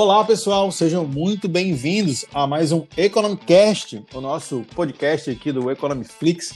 Olá, 0.00 0.22
pessoal, 0.22 0.70
sejam 0.70 1.04
muito 1.04 1.48
bem-vindos 1.48 2.24
a 2.32 2.46
mais 2.46 2.70
um 2.70 2.86
Economicast, 2.96 4.00
o 4.14 4.20
nosso 4.20 4.64
podcast 4.72 5.28
aqui 5.28 5.50
do 5.50 5.72
Economiflix. 5.72 6.54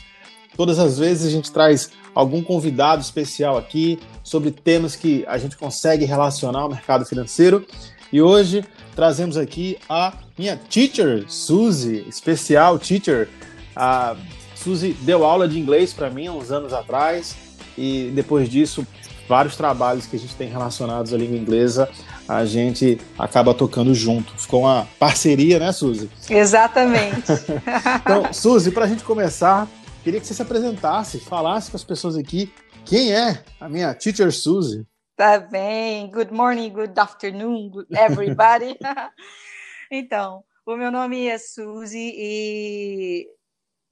Todas 0.56 0.78
as 0.78 0.96
vezes 0.96 1.26
a 1.26 1.30
gente 1.30 1.50
traz 1.50 1.90
algum 2.14 2.40
convidado 2.40 3.02
especial 3.02 3.58
aqui 3.58 3.98
sobre 4.22 4.52
temas 4.52 4.94
que 4.94 5.24
a 5.26 5.38
gente 5.38 5.56
consegue 5.56 6.04
relacionar 6.04 6.60
ao 6.60 6.70
mercado 6.70 7.04
financeiro. 7.04 7.66
E 8.12 8.22
hoje 8.22 8.64
trazemos 8.94 9.36
aqui 9.36 9.76
a 9.88 10.12
minha 10.38 10.56
teacher, 10.56 11.24
Suzy, 11.26 12.06
especial 12.08 12.78
teacher. 12.78 13.28
A 13.74 14.14
Suzy 14.54 14.92
deu 15.00 15.24
aula 15.24 15.48
de 15.48 15.58
inglês 15.58 15.92
para 15.92 16.08
mim 16.08 16.28
uns 16.28 16.52
anos 16.52 16.72
atrás 16.72 17.34
e 17.76 18.12
depois 18.14 18.48
disso 18.48 18.86
vários 19.28 19.56
trabalhos 19.56 20.06
que 20.06 20.14
a 20.14 20.18
gente 20.18 20.34
tem 20.36 20.48
relacionados 20.48 21.12
à 21.12 21.16
língua 21.16 21.36
inglesa, 21.36 21.88
a 22.36 22.44
gente 22.44 22.98
acaba 23.18 23.54
tocando 23.54 23.94
junto. 23.94 24.32
Ficou 24.38 24.62
uma 24.62 24.86
parceria, 24.98 25.58
né, 25.58 25.72
Suzy? 25.72 26.10
Exatamente. 26.28 27.32
então, 28.00 28.32
Suzy, 28.32 28.70
para 28.70 28.84
a 28.84 28.88
gente 28.88 29.04
começar, 29.04 29.68
queria 30.02 30.20
que 30.20 30.26
você 30.26 30.34
se 30.34 30.42
apresentasse, 30.42 31.20
falasse 31.20 31.70
com 31.70 31.76
as 31.76 31.84
pessoas 31.84 32.16
aqui 32.16 32.52
quem 32.84 33.12
é 33.12 33.42
a 33.60 33.68
minha 33.68 33.94
teacher 33.94 34.32
Suzy. 34.32 34.86
Tá 35.16 35.38
bem. 35.38 36.10
Good 36.10 36.32
morning, 36.32 36.70
good 36.70 36.98
afternoon, 36.98 37.70
good 37.70 37.86
everybody. 37.90 38.76
então, 39.90 40.42
o 40.66 40.76
meu 40.76 40.90
nome 40.90 41.26
é 41.26 41.38
Suzy 41.38 42.12
e 42.14 43.26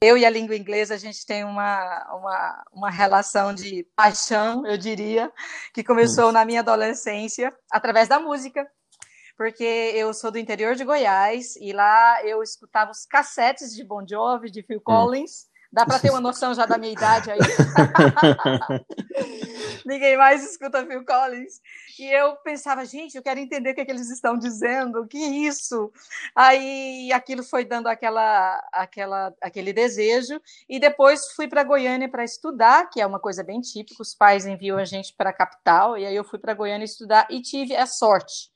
eu 0.03 0.17
e 0.17 0.25
a 0.25 0.31
língua 0.31 0.57
inglesa, 0.57 0.95
a 0.95 0.99
gente 0.99 1.27
tem 1.27 1.45
uma, 1.45 2.07
uma, 2.15 2.65
uma 2.73 2.91
relação 2.91 3.53
de 3.53 3.87
paixão, 3.95 4.67
eu 4.67 4.79
diria, 4.79 5.31
que 5.75 5.85
começou 5.85 6.33
na 6.33 6.43
minha 6.43 6.61
adolescência, 6.61 7.55
através 7.71 8.09
da 8.09 8.19
música. 8.19 8.67
Porque 9.37 9.63
eu 9.63 10.13
sou 10.15 10.31
do 10.31 10.39
interior 10.39 10.75
de 10.75 10.85
Goiás 10.85 11.55
e 11.57 11.73
lá 11.73 12.25
eu 12.25 12.43
escutava 12.43 12.91
os 12.91 13.05
cassetes 13.05 13.75
de 13.75 13.85
Bon 13.85 14.07
Jovi, 14.07 14.51
de 14.51 14.63
Phil 14.63 14.79
hum. 14.79 14.83
Collins. 14.83 15.50
Dá 15.73 15.87
para 15.87 16.01
ter 16.01 16.11
uma 16.11 16.21
noção 16.21 16.53
já 16.53 16.67
da 16.67 16.77
minha 16.77 16.93
idade 16.93 17.31
aí. 17.31 17.39
Ninguém 19.87 20.17
mais 20.17 20.43
escuta 20.43 20.85
Phil 20.85 21.05
Collins. 21.05 21.61
E 21.99 22.13
eu 22.13 22.35
pensava, 22.37 22.85
gente, 22.85 23.17
eu 23.17 23.23
quero 23.23 23.39
entender 23.39 23.71
o 23.71 23.75
que, 23.75 23.81
é 23.81 23.85
que 23.85 23.91
eles 23.91 24.11
estão 24.11 24.37
dizendo, 24.37 25.07
que 25.07 25.19
isso? 25.19 25.93
Aí 26.35 27.13
aquilo 27.13 27.45
foi 27.45 27.65
dando 27.65 27.87
aquela, 27.87 28.61
aquela, 28.73 29.33
aquele 29.41 29.73
desejo. 29.73 30.41
E 30.69 30.81
depois 30.81 31.33
fui 31.37 31.47
para 31.47 31.63
Goiânia 31.63 32.09
para 32.09 32.25
estudar, 32.25 32.91
que 32.91 33.01
é 33.01 33.07
uma 33.07 33.21
coisa 33.21 33.45
bem 33.45 33.61
típica. 33.61 34.03
Os 34.03 34.15
pais 34.15 34.47
enviam 34.47 34.77
a 34.77 34.85
gente 34.85 35.15
para 35.15 35.31
a 35.31 35.35
capital. 35.35 35.97
E 35.97 36.05
aí 36.05 36.17
eu 36.17 36.25
fui 36.25 36.39
para 36.39 36.53
Goiânia 36.53 36.85
estudar 36.85 37.29
e 37.31 37.41
tive 37.41 37.77
a 37.77 37.87
sorte 37.87 38.51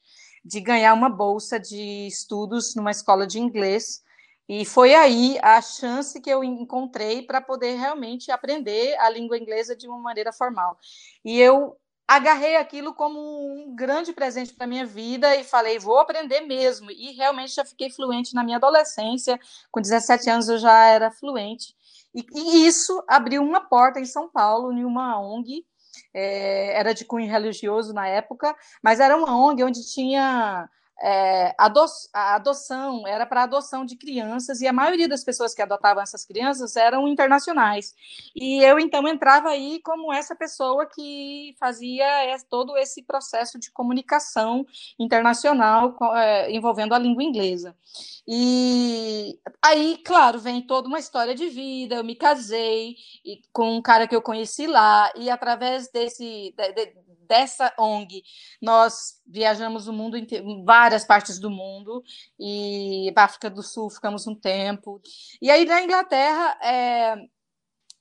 de 0.45 0.61
ganhar 0.61 0.93
uma 0.93 1.09
bolsa 1.09 1.59
de 1.59 2.07
estudos 2.07 2.75
numa 2.75 2.91
escola 2.91 3.27
de 3.27 3.39
inglês 3.39 4.04
e 4.49 4.65
foi 4.65 4.95
aí 4.95 5.39
a 5.43 5.61
chance 5.63 6.21
que 6.21 6.29
eu 6.29 6.45
encontrei 6.45 7.23
para 7.23 7.41
poder 7.41 7.77
realmente 7.77 8.31
aprender 8.31 8.95
a 8.99 9.09
língua 9.09 9.39
inglesa 9.39 9.75
de 9.75 9.89
uma 9.89 9.99
maneira 9.99 10.33
formal. 10.33 10.79
E 11.25 11.41
eu 11.41 11.77
agarrei 12.07 12.57
aquilo 12.57 12.95
como 12.95 13.19
um 13.19 13.75
grande 13.75 14.13
presente 14.13 14.53
para 14.53 14.67
minha 14.67 14.85
vida 14.85 15.35
e 15.37 15.45
falei, 15.45 15.79
vou 15.79 15.99
aprender 15.99 16.43
mesmo. 16.43 16.91
E 16.91 17.13
realmente 17.13 17.55
já 17.55 17.65
fiquei 17.65 17.91
fluente 17.91 18.35
na 18.35 18.45
minha 18.45 18.59
adolescência, 18.59 19.41
com 19.71 19.81
17 19.81 20.29
anos 20.29 20.49
eu 20.49 20.59
já 20.59 20.87
era 20.87 21.11
fluente. 21.11 21.75
E, 22.15 22.25
e 22.35 22.67
isso 22.67 23.03
abriu 23.09 23.43
uma 23.43 23.63
porta 23.63 23.99
em 23.99 24.05
São 24.05 24.29
Paulo, 24.29 24.73
em 24.73 24.85
uma 24.85 25.19
ONG, 25.19 25.65
é, 26.13 26.79
era 26.79 26.93
de 26.93 27.05
cunho 27.05 27.31
religioso 27.31 27.93
na 27.95 28.07
época, 28.07 28.55
mas 28.83 29.01
era 29.01 29.17
uma 29.17 29.37
ONG 29.37 29.65
onde 29.65 29.91
tinha 29.91 30.69
é, 31.03 31.55
a 31.59 32.35
adoção 32.35 33.07
era 33.07 33.27
para 33.27 33.43
adoção 33.43 33.85
de 33.85 33.97
crianças 33.97 34.61
e 34.61 34.67
a 34.67 34.73
maioria 34.73 35.09
das 35.09 35.25
pessoas 35.25 35.55
que 35.55 35.63
adotavam 35.63 36.03
essas 36.03 36.25
crianças 36.25 36.77
eram 36.77 37.09
internacionais. 37.09 37.95
E 38.35 38.63
eu 38.63 38.79
então 38.79 39.07
entrava 39.09 39.49
aí 39.49 39.81
como 39.83 40.13
essa 40.13 40.35
pessoa 40.37 40.87
que 40.87 41.55
fazia 41.59 42.07
todo 42.49 42.77
esse 42.77 43.03
processo 43.03 43.59
de 43.59 43.71
comunicação 43.71 44.67
internacional 44.99 45.97
é, 46.15 46.53
envolvendo 46.53 46.95
a 46.95 46.99
língua 46.99 47.23
inglesa. 47.23 47.77
E 48.27 49.39
aí, 49.63 49.99
claro, 50.05 50.39
vem 50.39 50.63
toda 50.63 50.89
uma 50.89 50.99
história 50.99 51.35
de 51.35 51.49
vida. 51.49 51.97
Eu 51.97 52.05
me 52.05 52.15
casei 52.15 52.97
com 53.53 53.77
um 53.77 53.83
cara 53.83 54.09
que 54.09 54.17
eu 54.17 54.23
conheci 54.23 54.67
lá, 54.67 55.13
e 55.17 55.29
através 55.29 55.91
desse, 55.91 56.55
de, 56.57 56.73
de, 56.73 56.95
dessa 57.27 57.73
ONG, 57.79 58.23
nós 58.61 59.21
viajamos 59.27 59.89
o 59.89 59.93
mundo 59.93 60.17
inteiro, 60.17 60.65
várias 60.65 61.05
partes 61.05 61.39
do 61.39 61.51
mundo, 61.51 62.03
e 62.39 63.11
para 63.15 63.25
África 63.25 63.51
do 63.51 63.63
Sul 63.63 63.91
ficamos 63.91 64.27
um 64.27 64.35
tempo. 64.35 65.01
E 65.41 65.51
aí 65.51 65.65
na 65.65 65.83
Inglaterra, 65.83 66.59
é, 66.63 67.17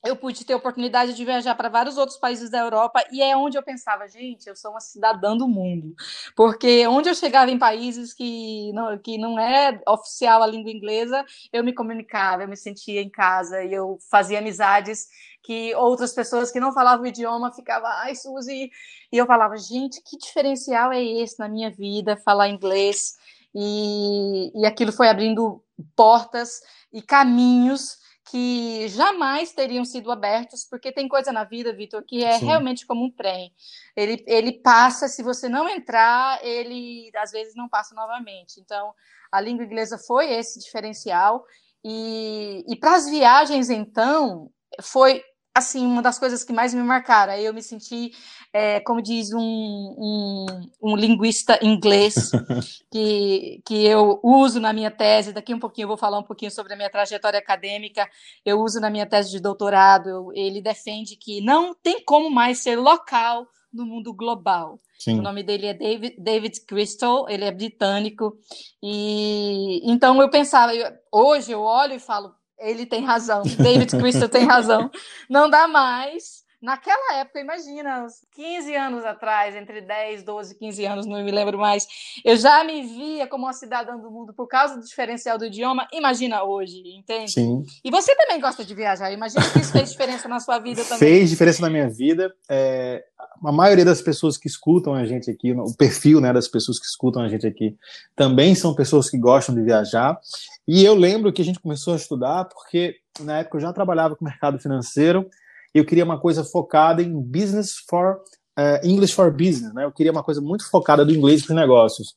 eu 0.04 0.14
pude 0.14 0.44
ter 0.44 0.54
oportunidade 0.54 1.14
de 1.14 1.24
viajar 1.24 1.54
para 1.54 1.68
vários 1.68 1.96
outros 1.96 2.18
países 2.18 2.50
da 2.50 2.58
Europa 2.58 3.02
e 3.10 3.22
é 3.22 3.34
onde 3.36 3.56
eu 3.56 3.62
pensava, 3.62 4.06
gente, 4.06 4.46
eu 4.46 4.54
sou 4.54 4.72
uma 4.72 4.80
cidadã 4.80 5.36
do 5.36 5.48
mundo. 5.48 5.94
Porque 6.36 6.86
onde 6.86 7.08
eu 7.08 7.14
chegava 7.14 7.50
em 7.50 7.58
países 7.58 8.12
que 8.12 8.70
não, 8.74 8.98
que 8.98 9.16
não 9.16 9.38
é 9.38 9.80
oficial 9.88 10.42
a 10.42 10.46
língua 10.46 10.70
inglesa, 10.70 11.24
eu 11.50 11.64
me 11.64 11.72
comunicava, 11.72 12.42
eu 12.42 12.48
me 12.48 12.56
sentia 12.56 13.00
em 13.00 13.08
casa 13.08 13.64
e 13.64 13.72
eu 13.72 13.98
fazia 14.10 14.38
amizades 14.38 15.08
que 15.42 15.74
outras 15.74 16.12
pessoas 16.12 16.50
que 16.50 16.60
não 16.60 16.72
falavam 16.72 17.04
o 17.04 17.06
idioma 17.06 17.52
ficavam, 17.52 17.88
ai, 17.88 18.14
Suzy, 18.14 18.70
e 19.12 19.16
eu 19.16 19.26
falava, 19.26 19.56
gente, 19.56 20.02
que 20.02 20.16
diferencial 20.18 20.92
é 20.92 21.02
esse 21.02 21.38
na 21.38 21.48
minha 21.48 21.70
vida, 21.70 22.16
falar 22.16 22.48
inglês? 22.48 23.14
E, 23.54 24.50
e 24.54 24.66
aquilo 24.66 24.90
foi 24.90 25.08
abrindo 25.08 25.62
portas 25.94 26.60
e 26.92 27.00
caminhos 27.00 28.03
que 28.30 28.88
jamais 28.88 29.52
teriam 29.52 29.84
sido 29.84 30.10
abertos, 30.10 30.64
porque 30.64 30.90
tem 30.90 31.06
coisa 31.06 31.30
na 31.30 31.44
vida, 31.44 31.74
Vitor, 31.74 32.02
que 32.02 32.24
é 32.24 32.38
Sim. 32.38 32.46
realmente 32.46 32.86
como 32.86 33.04
um 33.04 33.10
trem. 33.10 33.52
Ele, 33.94 34.24
ele 34.26 34.52
passa, 34.52 35.08
se 35.08 35.22
você 35.22 35.48
não 35.48 35.68
entrar, 35.68 36.42
ele 36.44 37.10
às 37.16 37.30
vezes 37.30 37.54
não 37.54 37.68
passa 37.68 37.94
novamente. 37.94 38.60
Então, 38.60 38.94
a 39.30 39.40
língua 39.40 39.64
inglesa 39.64 39.98
foi 39.98 40.32
esse 40.32 40.58
diferencial. 40.58 41.44
E, 41.84 42.64
e 42.66 42.76
para 42.76 42.94
as 42.94 43.08
viagens, 43.08 43.68
então, 43.68 44.50
foi 44.80 45.22
assim, 45.54 45.86
uma 45.86 46.02
das 46.02 46.18
coisas 46.18 46.42
que 46.42 46.52
mais 46.52 46.74
me 46.74 46.82
marcaram. 46.82 47.32
Eu 47.34 47.54
me 47.54 47.62
senti, 47.62 48.12
é, 48.52 48.80
como 48.80 49.00
diz 49.00 49.32
um, 49.32 49.40
um, 49.40 50.46
um, 50.82 50.96
linguista 50.96 51.58
inglês, 51.62 52.32
que, 52.90 53.62
que 53.64 53.86
eu 53.86 54.18
uso 54.22 54.58
na 54.58 54.72
minha 54.72 54.90
tese. 54.90 55.32
Daqui 55.32 55.54
um 55.54 55.60
pouquinho 55.60 55.84
eu 55.84 55.88
vou 55.88 55.96
falar 55.96 56.18
um 56.18 56.24
pouquinho 56.24 56.50
sobre 56.50 56.72
a 56.72 56.76
minha 56.76 56.90
trajetória 56.90 57.38
acadêmica. 57.38 58.08
Eu 58.44 58.60
uso 58.60 58.80
na 58.80 58.90
minha 58.90 59.06
tese 59.06 59.30
de 59.30 59.40
doutorado. 59.40 60.08
Eu, 60.08 60.32
ele 60.34 60.60
defende 60.60 61.16
que 61.16 61.40
não 61.40 61.72
tem 61.74 62.04
como 62.04 62.28
mais 62.28 62.58
ser 62.58 62.76
local 62.76 63.46
no 63.72 63.86
mundo 63.86 64.12
global. 64.12 64.80
Sim. 64.98 65.18
O 65.18 65.22
nome 65.22 65.42
dele 65.42 65.66
é 65.66 65.74
David, 65.74 66.16
David 66.18 66.60
Crystal, 66.66 67.28
ele 67.28 67.44
é 67.44 67.52
britânico. 67.52 68.38
E 68.82 69.80
então 69.84 70.20
eu 70.20 70.30
pensava, 70.30 70.74
eu, 70.74 70.90
hoje 71.12 71.52
eu 71.52 71.60
olho 71.60 71.94
e 71.94 71.98
falo, 71.98 72.34
ele 72.64 72.86
tem 72.86 73.04
razão, 73.04 73.42
David 73.42 73.96
Crystal 73.96 74.28
tem 74.28 74.44
razão. 74.44 74.90
Não 75.28 75.48
dá 75.48 75.68
mais 75.68 76.44
Naquela 76.64 77.18
época, 77.18 77.40
imagina, 77.40 78.04
uns 78.06 78.14
15 78.34 78.74
anos 78.74 79.04
atrás, 79.04 79.54
entre 79.54 79.82
10, 79.82 80.22
12, 80.22 80.54
15 80.54 80.86
anos, 80.86 81.06
não 81.06 81.22
me 81.22 81.30
lembro 81.30 81.58
mais, 81.58 81.86
eu 82.24 82.38
já 82.38 82.64
me 82.64 82.82
via 82.86 83.26
como 83.26 83.44
uma 83.44 83.52
cidadã 83.52 83.98
do 83.98 84.10
mundo 84.10 84.32
por 84.32 84.48
causa 84.48 84.76
do 84.76 84.82
diferencial 84.82 85.36
do 85.36 85.44
idioma. 85.44 85.86
Imagina 85.92 86.42
hoje, 86.42 86.82
entende? 86.96 87.32
Sim. 87.32 87.62
E 87.84 87.90
você 87.90 88.16
também 88.16 88.40
gosta 88.40 88.64
de 88.64 88.74
viajar. 88.74 89.12
Imagina 89.12 89.46
que 89.50 89.58
isso 89.58 89.72
fez 89.72 89.90
diferença 89.90 90.26
na 90.26 90.40
sua 90.40 90.58
vida 90.58 90.82
também. 90.84 90.98
Fez 91.00 91.28
diferença 91.28 91.60
na 91.60 91.68
minha 91.68 91.90
vida. 91.90 92.34
É, 92.48 93.04
a 93.44 93.52
maioria 93.52 93.84
das 93.84 94.00
pessoas 94.00 94.38
que 94.38 94.48
escutam 94.48 94.94
a 94.94 95.04
gente 95.04 95.30
aqui, 95.30 95.52
o 95.52 95.76
perfil 95.76 96.18
né, 96.18 96.32
das 96.32 96.48
pessoas 96.48 96.78
que 96.78 96.86
escutam 96.86 97.22
a 97.22 97.28
gente 97.28 97.46
aqui, 97.46 97.76
também 98.16 98.54
são 98.54 98.74
pessoas 98.74 99.10
que 99.10 99.18
gostam 99.18 99.54
de 99.54 99.60
viajar. 99.60 100.18
E 100.66 100.84
eu 100.84 100.94
lembro 100.94 101.32
que 101.32 101.42
a 101.42 101.44
gente 101.44 101.60
começou 101.60 101.92
a 101.92 101.96
estudar 101.96 102.46
porque 102.46 102.96
na 103.20 103.38
época 103.38 103.58
eu 103.58 103.60
já 103.60 103.72
trabalhava 103.72 104.16
com 104.16 104.24
mercado 104.24 104.58
financeiro 104.58 105.28
eu 105.74 105.84
queria 105.84 106.04
uma 106.04 106.20
coisa 106.20 106.44
focada 106.44 107.02
em 107.02 107.20
business 107.20 107.78
for 107.90 108.22
uh, 108.56 108.86
English 108.86 109.12
for 109.12 109.32
business, 109.32 109.74
né? 109.74 109.84
Eu 109.84 109.90
queria 109.90 110.12
uma 110.12 110.22
coisa 110.22 110.40
muito 110.40 110.70
focada 110.70 111.04
do 111.04 111.12
inglês 111.12 111.44
para 111.44 111.56
negócios. 111.56 112.14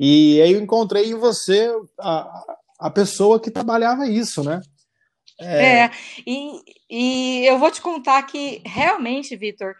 E 0.00 0.40
aí 0.40 0.52
eu 0.52 0.60
encontrei 0.60 1.10
em 1.10 1.14
você 1.14 1.70
a, 2.00 2.44
a 2.78 2.90
pessoa 2.90 3.38
que 3.38 3.50
trabalhava 3.50 4.08
isso, 4.08 4.42
né? 4.42 4.60
É, 5.38 5.80
é 5.80 5.90
e, 6.26 6.62
e 6.88 7.46
eu 7.46 7.58
vou 7.58 7.70
te 7.70 7.82
contar 7.82 8.22
que 8.22 8.62
realmente, 8.64 9.36
Vitor, 9.36 9.74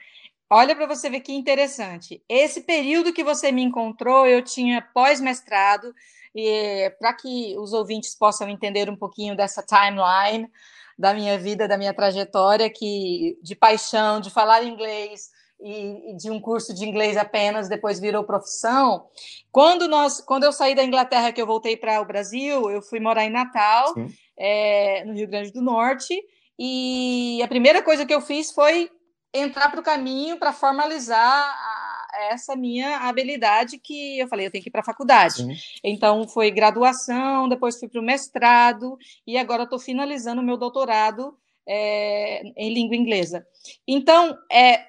olha 0.50 0.76
para 0.76 0.86
você 0.86 1.08
ver 1.08 1.20
que 1.20 1.32
interessante. 1.32 2.22
Esse 2.28 2.60
período 2.60 3.14
que 3.14 3.24
você 3.24 3.50
me 3.50 3.62
encontrou, 3.62 4.26
eu 4.26 4.42
tinha 4.42 4.82
pós-mestrado, 4.92 5.94
e 6.36 6.90
para 6.98 7.14
que 7.14 7.56
os 7.58 7.72
ouvintes 7.72 8.14
possam 8.14 8.46
entender 8.46 8.90
um 8.90 8.96
pouquinho 8.96 9.34
dessa 9.34 9.62
timeline, 9.62 10.50
da 10.98 11.14
minha 11.14 11.38
vida, 11.38 11.66
da 11.66 11.78
minha 11.78 11.94
trajetória, 11.94 12.68
que 12.68 13.38
de 13.42 13.56
paixão, 13.56 14.20
de 14.20 14.30
falar 14.30 14.62
inglês, 14.62 15.30
e, 15.58 16.10
e 16.10 16.16
de 16.16 16.30
um 16.30 16.38
curso 16.38 16.74
de 16.74 16.84
inglês 16.84 17.16
apenas, 17.16 17.68
depois 17.68 17.98
virou 17.98 18.24
profissão. 18.24 19.06
Quando 19.50 19.88
nós, 19.88 20.20
quando 20.20 20.44
eu 20.44 20.52
saí 20.52 20.74
da 20.74 20.84
Inglaterra, 20.84 21.32
que 21.32 21.40
eu 21.40 21.46
voltei 21.46 21.76
para 21.76 22.00
o 22.02 22.04
Brasil, 22.04 22.70
eu 22.70 22.82
fui 22.82 23.00
morar 23.00 23.24
em 23.24 23.30
Natal, 23.30 23.94
é, 24.38 25.04
no 25.06 25.14
Rio 25.14 25.26
Grande 25.26 25.50
do 25.50 25.62
Norte, 25.62 26.14
e 26.58 27.40
a 27.42 27.48
primeira 27.48 27.82
coisa 27.82 28.04
que 28.04 28.14
eu 28.14 28.20
fiz 28.20 28.52
foi 28.52 28.90
entrar 29.32 29.70
para 29.70 29.80
o 29.80 29.82
caminho 29.82 30.38
para 30.38 30.52
formalizar 30.52 31.18
a, 31.18 31.75
essa 32.24 32.56
minha 32.56 32.98
habilidade 32.98 33.78
que 33.78 34.18
eu 34.18 34.28
falei, 34.28 34.46
eu 34.46 34.50
tenho 34.50 34.62
que 34.62 34.68
ir 34.68 34.72
para 34.72 34.80
a 34.80 34.84
faculdade. 34.84 35.36
Sim. 35.36 35.56
Então, 35.82 36.26
foi 36.28 36.50
graduação, 36.50 37.48
depois 37.48 37.78
fui 37.78 37.88
para 37.88 38.00
o 38.00 38.04
mestrado, 38.04 38.98
e 39.26 39.36
agora 39.36 39.64
estou 39.64 39.78
finalizando 39.78 40.40
o 40.40 40.44
meu 40.44 40.56
doutorado 40.56 41.36
é, 41.66 42.42
em 42.56 42.72
língua 42.72 42.96
inglesa. 42.96 43.46
Então, 43.86 44.36
é, 44.50 44.86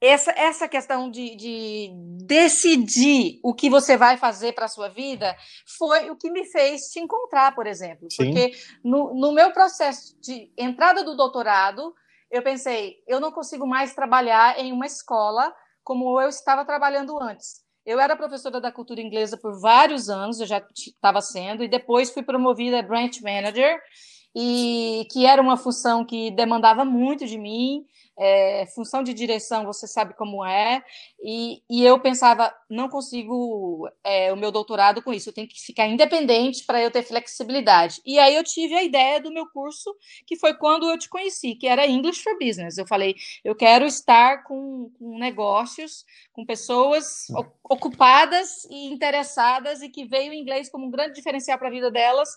essa, 0.00 0.32
essa 0.32 0.68
questão 0.68 1.10
de, 1.10 1.34
de 1.34 1.90
decidir 2.24 3.40
o 3.42 3.54
que 3.54 3.70
você 3.70 3.96
vai 3.96 4.16
fazer 4.16 4.52
para 4.52 4.66
a 4.66 4.68
sua 4.68 4.88
vida 4.88 5.34
foi 5.78 6.10
o 6.10 6.16
que 6.16 6.30
me 6.30 6.44
fez 6.44 6.82
te 6.92 7.00
encontrar, 7.00 7.54
por 7.54 7.66
exemplo. 7.66 8.08
Sim. 8.10 8.26
Porque 8.26 8.52
no, 8.82 9.14
no 9.14 9.32
meu 9.32 9.52
processo 9.52 10.14
de 10.20 10.52
entrada 10.58 11.02
do 11.02 11.16
doutorado, 11.16 11.94
eu 12.30 12.42
pensei, 12.42 13.02
eu 13.06 13.20
não 13.20 13.32
consigo 13.32 13.66
mais 13.66 13.94
trabalhar 13.94 14.58
em 14.58 14.72
uma 14.72 14.86
escola 14.86 15.54
como 15.84 16.20
eu 16.20 16.28
estava 16.28 16.64
trabalhando 16.64 17.20
antes. 17.22 17.62
Eu 17.86 18.00
era 18.00 18.16
professora 18.16 18.60
da 18.60 18.72
cultura 18.72 19.00
inglesa 19.00 19.36
por 19.36 19.60
vários 19.60 20.08
anos, 20.08 20.40
eu 20.40 20.46
já 20.46 20.66
estava 20.74 21.20
sendo, 21.20 21.62
e 21.62 21.68
depois 21.68 22.10
fui 22.10 22.22
promovida 22.22 22.78
a 22.78 22.82
branch 22.82 23.20
manager, 23.22 23.78
e 24.34 25.06
que 25.12 25.26
era 25.26 25.40
uma 25.40 25.56
função 25.56 26.04
que 26.04 26.30
demandava 26.30 26.84
muito 26.84 27.26
de 27.26 27.38
mim, 27.38 27.84
é, 28.16 28.66
função 28.74 29.02
de 29.02 29.12
direção, 29.12 29.64
você 29.64 29.86
sabe 29.86 30.14
como 30.14 30.44
é, 30.44 30.82
e, 31.22 31.62
e 31.68 31.84
eu 31.84 31.98
pensava, 31.98 32.54
não 32.70 32.88
consigo 32.88 33.88
é, 34.04 34.32
o 34.32 34.36
meu 34.36 34.52
doutorado 34.52 35.02
com 35.02 35.12
isso, 35.12 35.28
eu 35.28 35.32
tenho 35.32 35.48
que 35.48 35.60
ficar 35.60 35.86
independente 35.86 36.64
para 36.64 36.80
eu 36.80 36.90
ter 36.90 37.02
flexibilidade. 37.02 38.00
E 38.04 38.18
aí 38.18 38.34
eu 38.34 38.44
tive 38.44 38.74
a 38.74 38.82
ideia 38.82 39.20
do 39.20 39.32
meu 39.32 39.46
curso, 39.48 39.94
que 40.26 40.36
foi 40.36 40.54
quando 40.54 40.88
eu 40.88 40.98
te 40.98 41.08
conheci, 41.08 41.54
que 41.54 41.66
era 41.66 41.86
English 41.86 42.22
for 42.22 42.38
Business. 42.38 42.78
Eu 42.78 42.86
falei, 42.86 43.16
eu 43.44 43.54
quero 43.54 43.84
estar 43.84 44.44
com, 44.44 44.90
com 44.98 45.18
negócios, 45.18 46.04
com 46.32 46.44
pessoas 46.44 47.26
ocupadas 47.62 48.64
e 48.70 48.92
interessadas 48.92 49.82
e 49.82 49.88
que 49.88 50.04
veio 50.04 50.30
o 50.30 50.34
inglês 50.34 50.68
como 50.68 50.86
um 50.86 50.90
grande 50.90 51.14
diferencial 51.14 51.58
para 51.58 51.68
a 51.68 51.70
vida 51.70 51.90
delas, 51.90 52.28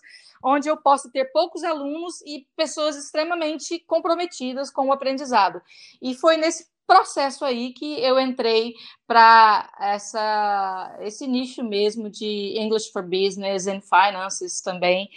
onde 0.43 0.69
eu 0.69 0.77
posso 0.77 1.11
ter 1.11 1.25
poucos 1.31 1.63
alunos 1.63 2.21
e 2.21 2.47
pessoas 2.55 2.95
extremamente 2.95 3.79
comprometidas 3.79 4.69
com 4.69 4.87
o 4.87 4.91
aprendizado. 4.91 5.61
E 6.01 6.13
foi 6.13 6.37
nesse 6.37 6.67
processo 6.87 7.43
aí 7.43 7.73
que 7.73 8.01
eu 8.01 8.17
entrei 8.17 8.73
para 9.05 9.69
essa 9.77 10.97
esse 11.01 11.27
nicho 11.27 11.61
mesmo 11.61 12.09
de 12.09 12.57
English 12.57 12.91
for 12.93 13.03
Business 13.03 13.67
and 13.67 13.81
Finances 13.81 14.61
também 14.61 15.09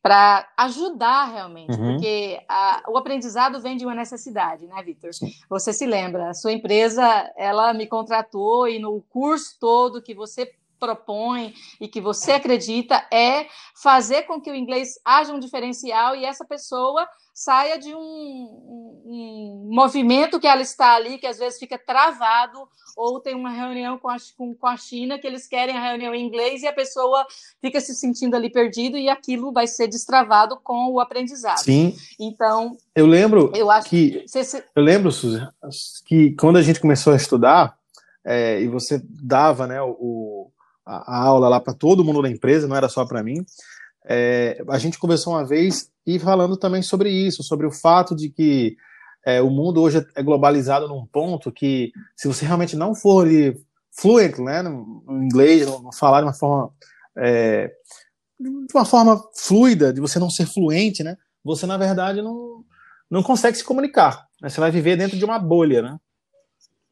para 0.00 0.48
ajudar 0.56 1.24
realmente 1.32 1.72
uhum. 1.72 1.94
porque 1.94 2.40
a, 2.48 2.84
o 2.88 2.96
aprendizado 2.96 3.60
vem 3.60 3.76
de 3.76 3.84
uma 3.84 3.94
necessidade 3.94 4.68
né 4.68 4.80
Vitor 4.84 5.10
você 5.50 5.72
se 5.72 5.84
lembra 5.84 6.30
a 6.30 6.34
sua 6.34 6.52
empresa 6.52 7.04
ela 7.36 7.74
me 7.74 7.88
contratou 7.88 8.68
e 8.68 8.78
no 8.78 9.02
curso 9.10 9.56
todo 9.58 10.00
que 10.00 10.14
você 10.14 10.54
propõe 10.78 11.54
e 11.80 11.88
que 11.88 12.00
você 12.00 12.32
acredita 12.32 13.06
é 13.12 13.46
fazer 13.74 14.22
com 14.22 14.40
que 14.40 14.50
o 14.50 14.54
inglês 14.54 14.98
haja 15.04 15.32
um 15.32 15.38
diferencial 15.38 16.14
e 16.14 16.24
essa 16.24 16.44
pessoa 16.44 17.06
saia 17.36 17.78
de 17.78 17.94
um, 17.94 17.98
um, 17.98 19.02
um, 19.04 19.68
movimento 19.70 20.40
que 20.40 20.46
ela 20.46 20.62
está 20.62 20.94
ali, 20.94 21.18
que 21.18 21.26
às 21.26 21.38
vezes 21.38 21.58
fica 21.58 21.78
travado, 21.78 22.66
ou 22.96 23.20
tem 23.20 23.34
uma 23.34 23.50
reunião 23.50 23.98
com 23.98 24.08
a, 24.08 24.16
com, 24.38 24.54
com 24.54 24.66
a 24.66 24.74
China, 24.78 25.18
que 25.18 25.26
eles 25.26 25.46
querem 25.46 25.76
a 25.76 25.82
reunião 25.82 26.14
em 26.14 26.24
inglês 26.24 26.62
e 26.62 26.66
a 26.66 26.72
pessoa 26.72 27.26
fica 27.60 27.78
se 27.78 27.94
sentindo 27.94 28.34
ali 28.34 28.48
perdido 28.48 28.96
e 28.96 29.10
aquilo 29.10 29.52
vai 29.52 29.66
ser 29.66 29.86
destravado 29.86 30.58
com 30.64 30.90
o 30.90 30.98
aprendizado. 30.98 31.58
Sim. 31.58 31.94
Então. 32.18 32.74
Eu 32.94 33.06
lembro 33.06 33.52
eu 33.54 33.70
acho 33.70 33.90
que. 33.90 34.24
Se... 34.26 34.64
Eu 34.74 34.82
lembro, 34.82 35.12
Suzy, 35.12 35.46
que 36.06 36.34
quando 36.36 36.56
a 36.56 36.62
gente 36.62 36.80
começou 36.80 37.12
a 37.12 37.16
estudar, 37.16 37.76
é, 38.24 38.62
e 38.62 38.68
você 38.68 38.98
dava 39.04 39.66
né, 39.66 39.80
o, 39.82 40.50
a, 40.86 41.16
a 41.16 41.24
aula 41.24 41.48
lá 41.48 41.60
para 41.60 41.74
todo 41.74 42.04
mundo 42.04 42.22
da 42.22 42.30
empresa, 42.30 42.68
não 42.68 42.76
era 42.76 42.88
só 42.88 43.04
para 43.04 43.22
mim. 43.22 43.44
É, 44.08 44.62
a 44.68 44.78
gente 44.78 44.98
conversou 44.98 45.32
uma 45.32 45.44
vez 45.44 45.90
e 46.06 46.18
falando 46.18 46.56
também 46.56 46.80
sobre 46.80 47.10
isso, 47.10 47.42
sobre 47.42 47.66
o 47.66 47.72
fato 47.72 48.14
de 48.14 48.30
que 48.30 48.76
é, 49.26 49.42
o 49.42 49.50
mundo 49.50 49.82
hoje 49.82 50.06
é 50.14 50.22
globalizado 50.22 50.86
num 50.86 51.04
ponto 51.04 51.50
que, 51.50 51.90
se 52.14 52.28
você 52.28 52.46
realmente 52.46 52.76
não 52.76 52.94
for 52.94 53.26
fluent 53.90 54.38
né, 54.38 54.62
no, 54.62 55.02
no 55.04 55.24
inglês, 55.24 55.66
não, 55.66 55.82
não, 55.82 55.92
falar 55.92 56.20
de 56.20 56.26
uma 56.26 56.32
forma 56.32 56.70
é, 57.18 57.72
de 58.38 58.48
uma 58.72 58.84
forma 58.84 59.20
fluida, 59.34 59.92
de 59.92 60.00
você 60.00 60.20
não 60.20 60.30
ser 60.30 60.46
fluente, 60.46 61.02
né, 61.02 61.16
você 61.42 61.66
na 61.66 61.76
verdade 61.76 62.22
não, 62.22 62.64
não 63.10 63.22
consegue 63.22 63.56
se 63.56 63.64
comunicar. 63.64 64.28
Né, 64.40 64.48
você 64.48 64.60
vai 64.60 64.70
viver 64.70 64.96
dentro 64.96 65.16
de 65.16 65.24
uma 65.24 65.38
bolha, 65.38 65.82
né? 65.82 65.98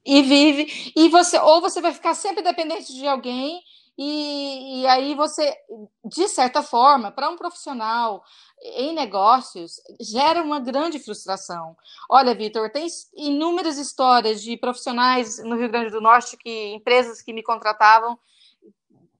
E 0.04 0.22
vive 0.22 0.92
e 0.94 1.08
você 1.08 1.38
ou 1.38 1.62
você 1.62 1.80
vai 1.80 1.92
ficar 1.92 2.14
sempre 2.14 2.42
dependente 2.42 2.92
de 2.92 3.06
alguém 3.06 3.60
e, 3.96 4.80
e 4.80 4.86
aí 4.86 5.14
você, 5.14 5.56
de 6.04 6.28
certa 6.28 6.62
forma, 6.62 7.12
para 7.12 7.30
um 7.30 7.36
profissional 7.36 8.24
em 8.60 8.92
negócios, 8.92 9.80
gera 10.00 10.42
uma 10.42 10.58
grande 10.58 10.98
frustração. 10.98 11.76
Olha, 12.10 12.34
Vitor, 12.34 12.70
tem 12.70 12.86
inúmeras 13.14 13.78
histórias 13.78 14.42
de 14.42 14.56
profissionais 14.56 15.38
no 15.44 15.56
Rio 15.56 15.70
Grande 15.70 15.90
do 15.90 16.00
Norte 16.00 16.36
que 16.36 16.74
empresas 16.74 17.22
que 17.22 17.32
me 17.32 17.42
contratavam 17.42 18.18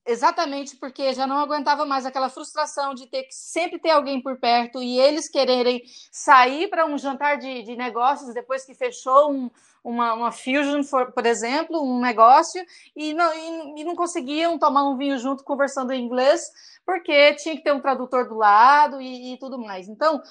exatamente 0.07 0.77
porque 0.77 1.13
já 1.13 1.27
não 1.27 1.39
aguentava 1.39 1.85
mais 1.87 2.05
aquela 2.05 2.29
frustração 2.29 2.95
de 2.95 3.07
ter 3.07 3.25
que 3.25 3.35
sempre 3.35 3.79
ter 3.79 3.91
alguém 3.91 4.21
por 4.21 4.39
perto 4.39 4.83
e 4.83 4.99
eles 4.99 5.29
quererem 5.29 5.83
sair 6.13 6.69
para 6.69 6.87
um 6.87 6.99
jantar 6.99 7.39
de, 7.39 7.63
de 7.63 7.77
negócios 7.77 8.35
depois 8.35 8.65
que 8.65 8.75
fechou 8.75 9.33
um, 9.33 9.51
uma, 9.85 10.15
uma 10.15 10.33
Fusion, 10.33 10.83
for, 10.83 11.13
por 11.13 11.27
exemplo, 11.27 11.83
um 11.83 12.01
negócio, 12.01 12.65
e 12.97 13.13
não, 13.13 13.33
e, 13.35 13.83
e 13.83 13.85
não 13.85 13.95
conseguiam 13.95 14.59
tomar 14.59 14.89
um 14.89 14.97
vinho 14.97 15.19
junto 15.19 15.45
conversando 15.45 15.93
em 15.93 16.03
inglês, 16.03 16.51
porque 16.87 17.35
tinha 17.35 17.55
que 17.55 17.63
ter 17.63 17.73
um 17.73 17.81
tradutor 17.81 18.27
do 18.27 18.35
lado 18.35 19.01
e, 19.01 19.35
e 19.35 19.39
tudo 19.39 19.59
mais. 19.59 19.87
Então, 19.87 20.23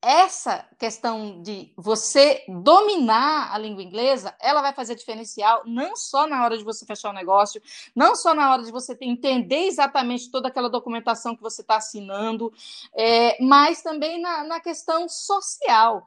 essa 0.00 0.64
questão 0.78 1.42
de 1.42 1.72
você 1.76 2.44
dominar 2.48 3.52
a 3.52 3.58
língua 3.58 3.82
inglesa, 3.82 4.32
ela 4.40 4.62
vai 4.62 4.72
fazer 4.72 4.94
diferencial 4.94 5.62
não 5.66 5.96
só 5.96 6.26
na 6.26 6.44
hora 6.44 6.56
de 6.56 6.62
você 6.62 6.86
fechar 6.86 7.10
o 7.10 7.12
negócio, 7.12 7.60
não 7.96 8.14
só 8.14 8.32
na 8.32 8.52
hora 8.52 8.62
de 8.62 8.70
você 8.70 8.96
entender 9.00 9.66
exatamente 9.66 10.30
toda 10.30 10.48
aquela 10.48 10.70
documentação 10.70 11.34
que 11.34 11.42
você 11.42 11.62
está 11.62 11.76
assinando, 11.76 12.52
é, 12.94 13.42
mas 13.42 13.82
também 13.82 14.20
na, 14.20 14.44
na, 14.44 14.60
questão 14.60 15.08
social, 15.08 16.06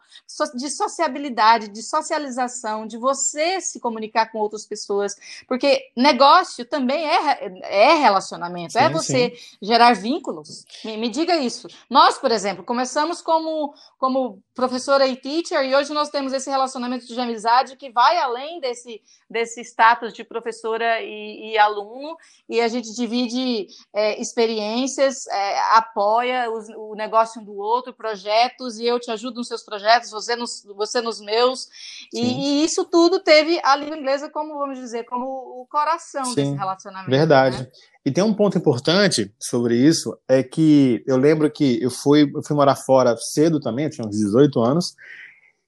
de 0.55 0.69
sociabilidade, 0.69 1.67
de 1.67 1.81
socialização, 1.83 2.87
de 2.87 2.97
você 2.97 3.59
se 3.59 3.79
comunicar 3.79 4.31
com 4.31 4.39
outras 4.39 4.65
pessoas, 4.65 5.15
porque 5.47 5.91
negócio 5.97 6.63
também 6.65 7.05
é, 7.05 7.51
é 7.63 7.93
relacionamento, 7.95 8.77
é 8.77 8.81
sim, 8.81 8.87
é 8.87 8.89
você 8.89 9.35
sim. 9.35 9.57
gerar 9.61 9.93
vínculos. 9.93 10.65
Me, 10.85 10.95
me 10.95 11.09
diga 11.09 11.35
isso. 11.37 11.67
Nós, 11.89 12.17
por 12.17 12.31
exemplo, 12.31 12.63
começamos 12.63 13.21
como 13.21 13.73
como 13.97 14.41
professora 14.55 15.05
e 15.05 15.15
teacher, 15.15 15.63
e 15.63 15.75
hoje 15.75 15.93
nós 15.93 16.09
temos 16.09 16.33
esse 16.33 16.49
relacionamento 16.49 17.05
de 17.05 17.19
amizade 17.19 17.75
que 17.77 17.91
vai 17.91 18.17
além 18.17 18.59
desse, 18.59 18.99
desse 19.29 19.61
status 19.61 20.11
de 20.11 20.23
professora 20.23 20.99
e, 21.01 21.51
e 21.51 21.57
aluno, 21.57 22.17
e 22.49 22.59
a 22.59 22.67
gente 22.67 22.95
divide 22.95 23.67
é, 23.93 24.19
experiências, 24.19 25.27
é, 25.27 25.59
apoia 25.77 26.51
os, 26.51 26.67
o 26.69 26.95
negócio 26.95 27.41
um 27.41 27.45
do 27.45 27.55
outro, 27.55 27.93
projetos, 27.93 28.79
e 28.79 28.87
eu 28.87 28.99
te 28.99 29.11
ajudo 29.11 29.35
nos 29.35 29.47
seus 29.47 29.63
projetos, 29.63 30.09
você 30.09 30.35
nos, 30.35 30.63
você 30.75 30.99
nos 30.99 31.21
meus, 31.21 31.67
e, 32.11 32.21
e, 32.21 32.65
isso 32.65 32.83
tudo 32.85 33.19
teve 33.19 33.61
a 33.63 33.75
língua 33.75 33.97
inglesa 33.97 34.29
como, 34.31 34.57
vamos 34.57 34.79
dizer, 34.79 35.03
como 35.03 35.25
o 35.61 35.67
coração 35.69 36.25
Sim, 36.25 36.35
desse 36.35 36.53
relacionamento. 36.55 37.11
Verdade. 37.11 37.57
Né? 37.59 37.71
E 38.03 38.11
tem 38.11 38.23
um 38.23 38.33
ponto 38.33 38.57
importante 38.57 39.31
sobre 39.39 39.75
isso, 39.75 40.17
é 40.27 40.41
que 40.41 41.03
eu 41.05 41.17
lembro 41.17 41.49
que 41.51 41.81
eu 41.81 41.91
fui, 41.91 42.31
eu 42.33 42.41
fui 42.43 42.55
morar 42.55 42.75
fora 42.75 43.15
cedo 43.17 43.59
também, 43.59 43.85
eu 43.85 43.91
tinha 43.91 44.07
uns 44.07 44.17
18 44.17 44.59
anos, 44.59 44.95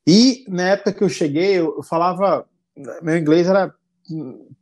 e 0.07 0.43
na 0.47 0.69
época 0.69 0.93
que 0.93 1.03
eu 1.03 1.09
cheguei, 1.09 1.59
eu, 1.59 1.83
falava, 1.83 2.45
meu 3.03 3.17
inglês 3.17 3.47
era 3.47 3.71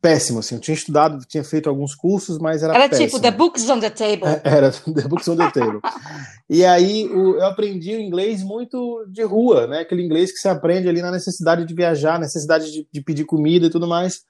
péssimo, 0.01 0.39
assim, 0.39 0.55
eu 0.55 0.61
tinha 0.61 0.75
estudado, 0.75 1.25
tinha 1.25 1.43
feito 1.43 1.69
alguns 1.69 1.95
cursos, 1.95 2.37
mas 2.37 2.61
era 2.61 2.75
Era 2.75 2.89
péssimo. 2.89 3.07
tipo, 3.07 3.21
the 3.21 3.31
books 3.31 3.67
on 3.69 3.79
the 3.79 3.89
table. 3.89 4.27
É, 4.27 4.41
era, 4.43 4.71
the 4.93 5.07
books 5.07 5.27
on 5.29 5.37
the 5.37 5.49
table. 5.49 5.79
e 6.49 6.65
aí 6.65 7.03
eu 7.03 7.43
aprendi 7.45 7.95
o 7.95 7.99
inglês 8.01 8.43
muito 8.43 9.05
de 9.09 9.23
rua, 9.23 9.65
né, 9.65 9.79
aquele 9.79 10.03
inglês 10.03 10.31
que 10.31 10.39
se 10.39 10.49
aprende 10.49 10.89
ali 10.89 11.01
na 11.01 11.09
necessidade 11.09 11.65
de 11.65 11.73
viajar, 11.73 12.19
necessidade 12.19 12.69
de, 12.69 12.85
de 12.91 13.01
pedir 13.01 13.23
comida 13.23 13.67
e 13.67 13.69
tudo 13.69 13.87
mais, 13.87 14.23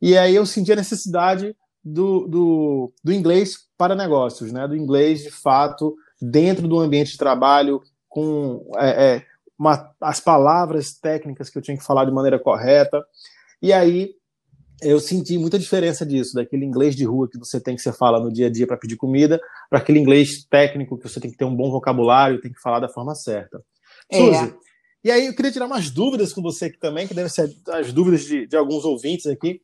e 0.00 0.16
aí 0.16 0.36
eu 0.36 0.44
senti 0.44 0.72
a 0.72 0.76
necessidade 0.76 1.56
do, 1.84 2.26
do, 2.28 2.92
do 3.02 3.12
inglês 3.12 3.66
para 3.76 3.94
negócios, 3.94 4.52
né? 4.52 4.66
do 4.68 4.76
inglês 4.76 5.22
de 5.22 5.30
fato 5.30 5.96
dentro 6.20 6.68
do 6.68 6.78
ambiente 6.78 7.12
de 7.12 7.18
trabalho, 7.18 7.80
com 8.08 8.64
é, 8.76 9.16
é, 9.16 9.26
uma, 9.58 9.92
as 10.00 10.20
palavras 10.20 10.92
técnicas 10.92 11.50
que 11.50 11.58
eu 11.58 11.62
tinha 11.62 11.76
que 11.76 11.84
falar 11.84 12.04
de 12.04 12.12
maneira 12.12 12.38
correta. 12.38 13.04
E 13.60 13.72
aí 13.72 14.14
eu 14.80 15.00
senti 15.00 15.38
muita 15.38 15.58
diferença 15.58 16.04
disso, 16.04 16.34
daquele 16.34 16.64
inglês 16.64 16.94
de 16.94 17.04
rua 17.04 17.28
que 17.28 17.38
você 17.38 17.60
tem 17.60 17.76
que 17.76 17.82
você 17.82 17.92
fala 17.92 18.20
no 18.20 18.32
dia 18.32 18.46
a 18.46 18.50
dia 18.50 18.66
para 18.66 18.76
pedir 18.76 18.96
comida, 18.96 19.40
para 19.70 19.78
aquele 19.78 19.98
inglês 19.98 20.44
técnico 20.48 20.98
que 20.98 21.08
você 21.08 21.20
tem 21.20 21.30
que 21.30 21.36
ter 21.36 21.44
um 21.44 21.54
bom 21.54 21.70
vocabulário, 21.70 22.40
tem 22.40 22.52
que 22.52 22.60
falar 22.60 22.80
da 22.80 22.88
forma 22.88 23.14
certa. 23.14 23.62
É. 24.10 24.18
Suzy, 24.18 24.54
e 25.04 25.10
aí 25.10 25.26
eu 25.26 25.34
queria 25.34 25.50
tirar 25.50 25.66
umas 25.66 25.90
dúvidas 25.90 26.32
com 26.32 26.40
você 26.40 26.66
aqui 26.66 26.78
também, 26.78 27.08
que 27.08 27.14
devem 27.14 27.30
ser 27.30 27.52
as 27.70 27.92
dúvidas 27.92 28.24
de, 28.24 28.46
de 28.46 28.56
alguns 28.56 28.84
ouvintes 28.84 29.26
aqui. 29.26 29.60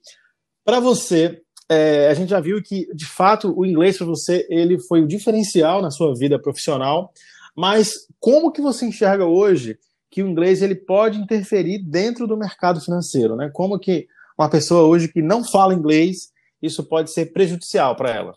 Para 0.64 0.80
você, 0.80 1.40
é, 1.68 2.08
a 2.08 2.14
gente 2.14 2.30
já 2.30 2.40
viu 2.40 2.62
que, 2.62 2.88
de 2.94 3.06
fato, 3.06 3.52
o 3.56 3.66
inglês 3.66 3.98
para 3.98 4.06
você 4.06 4.46
ele 4.48 4.78
foi 4.78 5.02
o 5.02 5.06
diferencial 5.06 5.82
na 5.82 5.90
sua 5.90 6.14
vida 6.14 6.38
profissional, 6.38 7.12
mas 7.56 8.06
como 8.18 8.50
que 8.50 8.60
você 8.60 8.86
enxerga 8.86 9.26
hoje 9.26 9.78
que 10.10 10.22
o 10.22 10.28
inglês 10.28 10.62
ele 10.62 10.74
pode 10.74 11.18
interferir 11.18 11.78
dentro 11.78 12.26
do 12.26 12.36
mercado 12.36 12.80
financeiro, 12.80 13.36
né? 13.36 13.50
Como 13.52 13.78
que 13.78 14.06
uma 14.38 14.48
pessoa 14.48 14.84
hoje 14.84 15.08
que 15.08 15.20
não 15.20 15.44
fala 15.44 15.74
inglês, 15.74 16.32
isso 16.62 16.82
pode 16.84 17.10
ser 17.10 17.32
prejudicial 17.32 17.94
para 17.94 18.10
ela? 18.10 18.34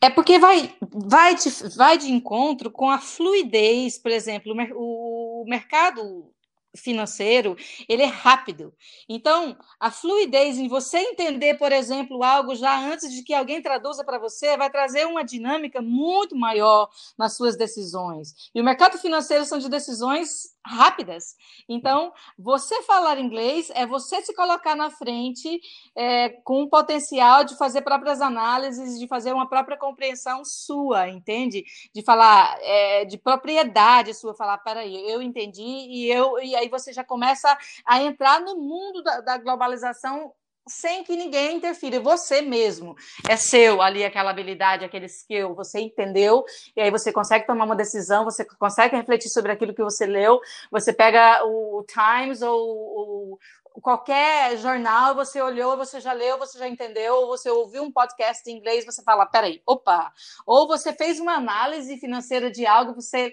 É 0.00 0.08
porque 0.08 0.38
vai, 0.38 0.72
vai, 0.80 1.34
de, 1.34 1.50
vai 1.76 1.98
de 1.98 2.12
encontro 2.12 2.70
com 2.70 2.88
a 2.88 2.98
fluidez, 2.98 3.98
por 3.98 4.12
exemplo, 4.12 4.54
o, 4.76 5.42
o 5.42 5.44
mercado 5.48 6.30
financeiro, 6.76 7.56
ele 7.88 8.02
é 8.02 8.06
rápido. 8.06 8.72
Então, 9.08 9.56
a 9.80 9.90
fluidez 9.90 10.58
em 10.58 10.68
você 10.68 10.98
entender, 10.98 11.54
por 11.54 11.72
exemplo, 11.72 12.22
algo 12.22 12.54
já 12.54 12.78
antes 12.78 13.12
de 13.12 13.22
que 13.22 13.34
alguém 13.34 13.62
traduza 13.62 14.04
para 14.04 14.18
você, 14.18 14.56
vai 14.56 14.70
trazer 14.70 15.06
uma 15.06 15.24
dinâmica 15.24 15.80
muito 15.80 16.36
maior 16.36 16.88
nas 17.16 17.36
suas 17.36 17.56
decisões. 17.56 18.50
E 18.54 18.60
o 18.60 18.64
mercado 18.64 18.98
financeiro 18.98 19.44
são 19.44 19.58
de 19.58 19.68
decisões 19.68 20.56
rápidas. 20.68 21.34
Então, 21.68 22.12
você 22.38 22.82
falar 22.82 23.18
inglês 23.18 23.70
é 23.74 23.86
você 23.86 24.20
se 24.20 24.34
colocar 24.34 24.76
na 24.76 24.90
frente 24.90 25.60
é, 25.96 26.28
com 26.44 26.62
o 26.62 26.68
potencial 26.68 27.44
de 27.44 27.56
fazer 27.56 27.82
próprias 27.82 28.20
análises, 28.20 28.98
de 28.98 29.08
fazer 29.08 29.32
uma 29.32 29.48
própria 29.48 29.76
compreensão 29.76 30.44
sua, 30.44 31.08
entende? 31.08 31.64
De 31.94 32.02
falar 32.02 32.56
é, 32.60 33.04
de 33.04 33.16
propriedade 33.16 34.14
sua, 34.14 34.34
falar, 34.34 34.58
peraí, 34.58 35.10
eu 35.10 35.22
entendi, 35.22 35.62
e 35.62 36.10
eu 36.10 36.38
e 36.40 36.54
aí 36.54 36.68
você 36.68 36.92
já 36.92 37.02
começa 37.02 37.56
a 37.84 38.02
entrar 38.02 38.40
no 38.40 38.56
mundo 38.56 39.02
da, 39.02 39.20
da 39.20 39.38
globalização 39.38 40.32
sem 40.68 41.02
que 41.04 41.16
ninguém 41.16 41.56
interfira. 41.56 42.00
Você 42.00 42.42
mesmo 42.42 42.96
é 43.28 43.36
seu 43.36 43.80
ali 43.80 44.04
aquela 44.04 44.30
habilidade, 44.30 44.84
aquele 44.84 45.06
skill, 45.06 45.54
você 45.54 45.80
entendeu, 45.80 46.44
e 46.76 46.80
aí 46.80 46.90
você 46.90 47.12
consegue 47.12 47.46
tomar 47.46 47.64
uma 47.64 47.76
decisão, 47.76 48.24
você 48.24 48.44
consegue 48.44 48.96
refletir 48.96 49.30
sobre 49.30 49.52
aquilo 49.52 49.74
que 49.74 49.82
você 49.82 50.06
leu, 50.06 50.40
você 50.70 50.92
pega 50.92 51.44
o 51.44 51.84
Times 51.86 52.42
ou, 52.42 53.38
qualquer 53.80 54.56
jornal, 54.58 55.14
você 55.14 55.40
olhou, 55.40 55.76
você 55.76 56.00
já 56.00 56.12
leu, 56.12 56.38
você 56.38 56.58
já 56.58 56.68
entendeu, 56.68 57.14
ou 57.14 57.26
você 57.28 57.48
ouviu 57.50 57.82
um 57.82 57.92
podcast 57.92 58.48
em 58.50 58.56
inglês, 58.56 58.84
você 58.84 59.02
fala, 59.02 59.26
peraí, 59.26 59.62
opa, 59.66 60.12
ou 60.46 60.66
você 60.66 60.92
fez 60.92 61.20
uma 61.20 61.34
análise 61.34 61.96
financeira 61.98 62.50
de 62.50 62.66
algo, 62.66 62.94
você 62.94 63.32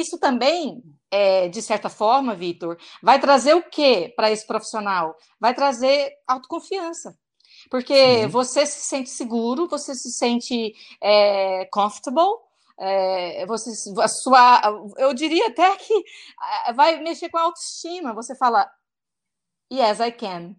isso 0.00 0.18
também, 0.18 0.82
é, 1.10 1.48
de 1.48 1.62
certa 1.62 1.88
forma, 1.88 2.34
Vitor, 2.34 2.76
vai 3.02 3.20
trazer 3.20 3.54
o 3.54 3.62
que 3.62 4.08
para 4.16 4.30
esse 4.30 4.46
profissional? 4.46 5.16
Vai 5.38 5.54
trazer 5.54 6.12
autoconfiança. 6.26 7.16
Porque 7.70 8.22
Sim. 8.22 8.26
você 8.28 8.66
se 8.66 8.80
sente 8.80 9.10
seguro, 9.10 9.68
você 9.68 9.94
se 9.94 10.10
sente 10.12 10.74
é, 11.00 11.64
comfortable, 11.66 12.38
é, 12.78 13.46
você, 13.46 13.70
a 14.00 14.08
sua, 14.08 14.60
eu 14.98 15.14
diria 15.14 15.46
até 15.48 15.74
que 15.76 16.04
é, 16.66 16.72
vai 16.72 17.00
mexer 17.00 17.28
com 17.28 17.38
a 17.38 17.42
autoestima. 17.42 18.12
Você 18.12 18.34
fala, 18.34 18.68
yes, 19.72 20.00
I 20.00 20.12
can 20.12 20.56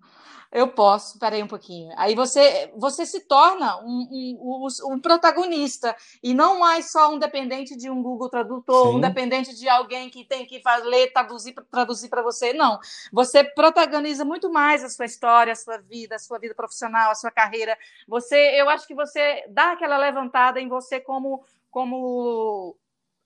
eu 0.56 0.70
posso, 0.70 1.20
peraí 1.20 1.44
um 1.44 1.48
pouquinho. 1.48 1.94
Aí 1.98 2.16
você, 2.16 2.72
você 2.78 3.06
se 3.06 3.28
torna 3.28 3.78
um, 3.84 4.08
um, 4.40 4.68
um, 4.94 5.00
protagonista 5.02 5.94
e 6.24 6.34
não 6.34 6.60
mais 6.60 6.94
só 6.94 7.14
um 7.14 7.20
dependente 7.20 7.76
de 7.76 7.90
um 7.90 8.02
Google 8.02 8.30
Tradutor, 8.30 8.88
Sim. 8.88 8.96
um 8.96 9.02
dependente 9.02 9.54
de 9.54 9.68
alguém 9.68 10.10
que 10.10 10.24
tem 10.24 10.46
que 10.46 10.62
fazer, 10.62 10.86
ler, 10.88 11.12
traduzir, 11.12 11.54
traduzir 11.70 12.08
para 12.08 12.22
você. 12.22 12.54
Não. 12.54 12.80
Você 13.12 13.44
protagoniza 13.44 14.24
muito 14.24 14.50
mais 14.50 14.82
a 14.82 14.88
sua 14.88 15.06
história, 15.06 15.52
a 15.52 15.58
sua 15.58 15.78
vida, 15.78 16.16
a 16.16 16.20
sua 16.20 16.40
vida 16.40 16.56
profissional, 16.56 17.12
a 17.12 17.16
sua 17.16 17.32
carreira. 17.32 17.78
Você, 18.08 18.38
eu 18.56 18.70
acho 18.70 18.88
que 18.88 18.96
você 18.96 19.44
dá 19.50 19.74
aquela 19.74 19.98
levantada 19.98 20.62
em 20.62 20.70
você 20.70 21.02
como 21.02 21.44
como 21.70 22.78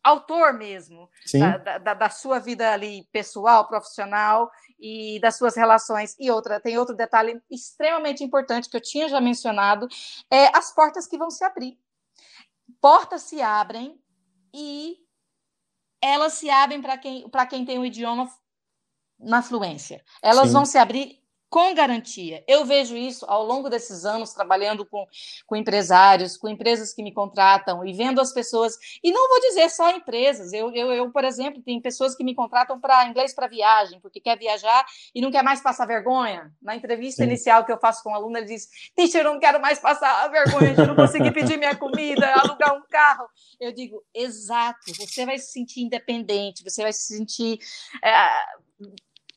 autor 0.03 0.53
mesmo 0.53 1.07
da, 1.33 1.77
da, 1.77 1.93
da, 1.93 2.09
sua 2.09 2.39
vida 2.39 2.71
ali 2.71 3.07
pessoal, 3.11 3.67
profissional 3.67 4.49
e 4.79 5.19
das 5.19 5.37
suas 5.37 5.55
relações. 5.55 6.15
E 6.19 6.31
outra, 6.31 6.59
tem 6.59 6.77
outro 6.77 6.95
detalhe 6.95 7.41
extremamente 7.49 8.23
importante 8.23 8.69
que 8.69 8.77
eu 8.77 8.81
tinha 8.81 9.09
já 9.09 9.19
mencionado, 9.19 9.87
é 10.31 10.55
as 10.57 10.73
portas 10.73 11.05
que 11.05 11.17
vão 11.17 11.29
se 11.29 11.43
abrir. 11.43 11.77
Portas 12.79 13.23
se 13.23 13.41
abrem 13.41 13.99
e 14.53 14.97
elas 16.01 16.33
se 16.33 16.49
abrem 16.49 16.81
para 16.81 16.97
quem, 16.97 17.29
quem 17.49 17.65
tem 17.65 17.77
o 17.77 17.85
idioma 17.85 18.31
na 19.19 19.41
fluência. 19.41 20.03
Elas 20.21 20.47
Sim. 20.47 20.53
vão 20.53 20.65
se 20.65 20.77
abrir 20.77 21.21
com 21.49 21.73
garantia. 21.73 22.43
Eu 22.47 22.63
vejo 22.63 22.95
isso 22.95 23.25
ao 23.27 23.43
longo 23.43 23.69
desses 23.69 24.05
anos, 24.05 24.33
trabalhando 24.33 24.85
com, 24.85 25.05
com 25.47 25.55
empresários, 25.55 26.37
com 26.37 26.47
empresas 26.47 26.93
que 26.93 27.01
me 27.01 27.11
contratam 27.11 27.85
e 27.85 27.91
vendo 27.91 28.21
as 28.21 28.31
pessoas. 28.31 28.77
E 29.03 29.11
não 29.11 29.27
vou 29.27 29.39
dizer 29.41 29.69
só 29.69 29.89
empresas. 29.89 30.53
Eu, 30.53 30.71
eu, 30.73 30.91
eu 30.91 31.11
por 31.11 31.23
exemplo, 31.23 31.61
tem 31.61 31.81
pessoas 31.81 32.15
que 32.15 32.23
me 32.23 32.35
contratam 32.35 32.79
para 32.79 33.07
inglês 33.07 33.33
para 33.33 33.47
viagem, 33.47 33.99
porque 33.99 34.19
quer 34.19 34.37
viajar 34.37 34.85
e 35.13 35.21
não 35.21 35.31
quer 35.31 35.43
mais 35.43 35.61
passar 35.61 35.87
vergonha. 35.87 36.51
Na 36.61 36.75
entrevista 36.75 37.23
Sim. 37.23 37.29
inicial 37.29 37.65
que 37.65 37.71
eu 37.71 37.79
faço 37.79 38.03
com 38.03 38.09
o 38.09 38.13
um 38.13 38.15
aluno, 38.15 38.37
ele 38.37 38.45
diz: 38.45 38.67
Teacher, 38.95 39.21
eu 39.21 39.33
não 39.33 39.39
quero 39.39 39.59
mais 39.59 39.79
passar 39.79 40.27
vergonha 40.29 40.75
de 40.75 40.85
não 40.85 40.95
conseguir 40.95 41.31
pedir 41.31 41.57
minha 41.57 41.75
comida, 41.75 42.31
alugar 42.35 42.75
um 42.75 42.83
carro. 42.89 43.27
Eu 43.59 43.73
digo: 43.73 44.03
exato, 44.13 44.93
você 44.95 45.25
vai 45.25 45.39
se 45.39 45.51
sentir 45.51 45.81
independente, 45.81 46.63
você 46.63 46.83
vai 46.83 46.93
se 46.93 47.15
sentir. 47.15 47.57
É, 48.03 48.29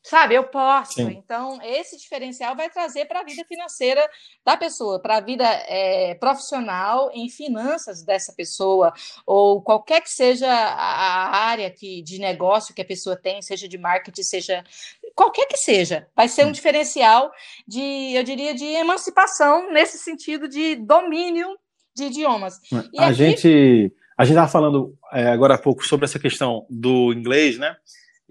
Sabe, 0.03 0.35
eu 0.35 0.43
posso. 0.43 0.95
Sim. 0.95 1.23
Então, 1.23 1.59
esse 1.63 1.97
diferencial 1.97 2.57
vai 2.57 2.69
trazer 2.69 3.05
para 3.05 3.21
a 3.21 3.23
vida 3.23 3.45
financeira 3.45 4.05
da 4.45 4.57
pessoa, 4.57 4.99
para 4.99 5.17
a 5.17 5.21
vida 5.21 5.45
é, 5.45 6.13
profissional 6.15 7.09
em 7.13 7.29
finanças 7.29 8.03
dessa 8.03 8.33
pessoa, 8.33 8.93
ou 9.25 9.61
qualquer 9.61 10.01
que 10.01 10.09
seja 10.09 10.51
a 10.51 11.37
área 11.45 11.71
que, 11.71 12.01
de 12.01 12.19
negócio 12.19 12.75
que 12.75 12.81
a 12.81 12.85
pessoa 12.85 13.15
tem, 13.15 13.41
seja 13.41 13.65
de 13.65 13.77
marketing, 13.77 14.23
seja 14.23 14.63
qualquer 15.15 15.45
que 15.45 15.57
seja. 15.57 16.05
Vai 16.13 16.27
ser 16.27 16.45
um 16.45 16.51
diferencial 16.51 17.31
de, 17.65 18.13
eu 18.13 18.23
diria, 18.23 18.53
de 18.53 18.65
emancipação 18.65 19.71
nesse 19.71 19.97
sentido 19.97 20.49
de 20.49 20.75
domínio 20.75 21.57
de 21.95 22.05
idiomas. 22.05 22.59
E 22.91 22.99
a 22.99 23.07
aqui... 23.07 23.13
gente 23.13 23.93
a 24.17 24.25
gente 24.25 24.33
estava 24.33 24.51
falando 24.51 24.95
é, 25.11 25.27
agora 25.29 25.55
há 25.55 25.57
pouco 25.57 25.85
sobre 25.85 26.05
essa 26.05 26.19
questão 26.19 26.65
do 26.69 27.13
inglês, 27.13 27.57
né? 27.57 27.75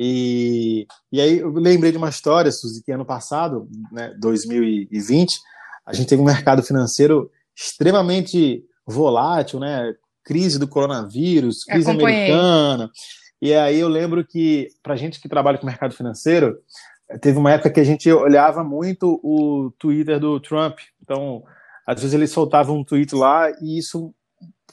E, 0.05 0.85
e 1.13 1.21
aí 1.21 1.39
eu 1.39 1.53
lembrei 1.53 1.93
de 1.93 1.97
uma 1.97 2.09
história, 2.09 2.51
Suzy, 2.51 2.83
que 2.83 2.91
ano 2.91 3.05
passado, 3.05 3.69
né, 3.93 4.13
2020, 4.19 5.39
a 5.87 5.93
gente 5.95 6.09
teve 6.09 6.21
um 6.21 6.25
mercado 6.25 6.61
financeiro 6.61 7.31
extremamente 7.57 8.65
volátil, 8.85 9.61
né? 9.61 9.95
Crise 10.25 10.59
do 10.59 10.67
coronavírus, 10.67 11.63
crise 11.63 11.89
americana. 11.89 12.91
E 13.41 13.55
aí 13.55 13.79
eu 13.79 13.89
lembro 13.89 14.27
que, 14.27 14.71
para 14.83 14.97
gente 14.97 15.21
que 15.21 15.29
trabalha 15.29 15.59
com 15.59 15.67
mercado 15.67 15.95
financeiro, 15.95 16.59
teve 17.21 17.39
uma 17.39 17.53
época 17.53 17.71
que 17.71 17.81
a 17.81 17.85
gente 17.85 18.11
olhava 18.11 18.65
muito 18.65 19.21
o 19.23 19.73
Twitter 19.79 20.19
do 20.19 20.41
Trump. 20.41 20.81
Então, 21.01 21.45
às 21.87 22.01
vezes 22.01 22.15
ele 22.15 22.27
soltava 22.27 22.73
um 22.73 22.83
tweet 22.83 23.15
lá 23.15 23.51
e 23.61 23.79
isso 23.79 24.13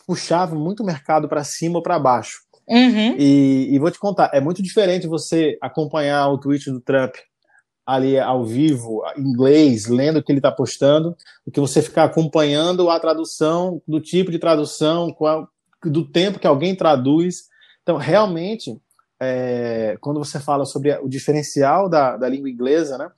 puxava 0.07 0.55
muito 0.55 0.81
o 0.81 0.85
mercado 0.85 1.29
para 1.29 1.43
cima 1.43 1.77
ou 1.77 1.83
para 1.83 1.99
baixo. 1.99 2.48
Uhum. 2.69 3.15
E, 3.17 3.69
e, 3.71 3.79
vou 3.79 3.89
te 3.89 3.97
contar, 3.97 4.29
é 4.31 4.39
muito 4.39 4.61
diferente 4.61 5.07
você 5.07 5.57
acompanhar 5.59 6.27
o 6.29 6.37
tweet 6.37 6.69
do 6.69 6.79
Trump 6.79 7.15
ali 7.85 8.19
ao 8.19 8.45
vivo, 8.45 9.01
em 9.17 9.21
inglês, 9.21 9.87
lendo 9.87 10.19
o 10.19 10.23
que 10.23 10.31
ele 10.31 10.37
está 10.37 10.51
postando, 10.51 11.15
do 11.43 11.51
que 11.51 11.59
você 11.59 11.81
ficar 11.81 12.03
acompanhando 12.03 12.87
a 12.87 12.99
tradução, 12.99 13.81
do 13.87 13.99
tipo 13.99 14.29
de 14.29 14.37
tradução, 14.37 15.11
qual, 15.11 15.49
do 15.83 16.05
tempo 16.05 16.37
que 16.37 16.45
alguém 16.45 16.75
traduz. 16.75 17.45
Então, 17.81 17.97
realmente, 17.97 18.79
é, 19.19 19.97
quando 19.99 20.23
você 20.23 20.39
fala 20.39 20.65
sobre 20.65 20.95
o 20.99 21.09
diferencial 21.09 21.89
da, 21.89 22.15
da 22.15 22.29
língua 22.29 22.51
inglesa, 22.51 22.95
né, 22.99 23.09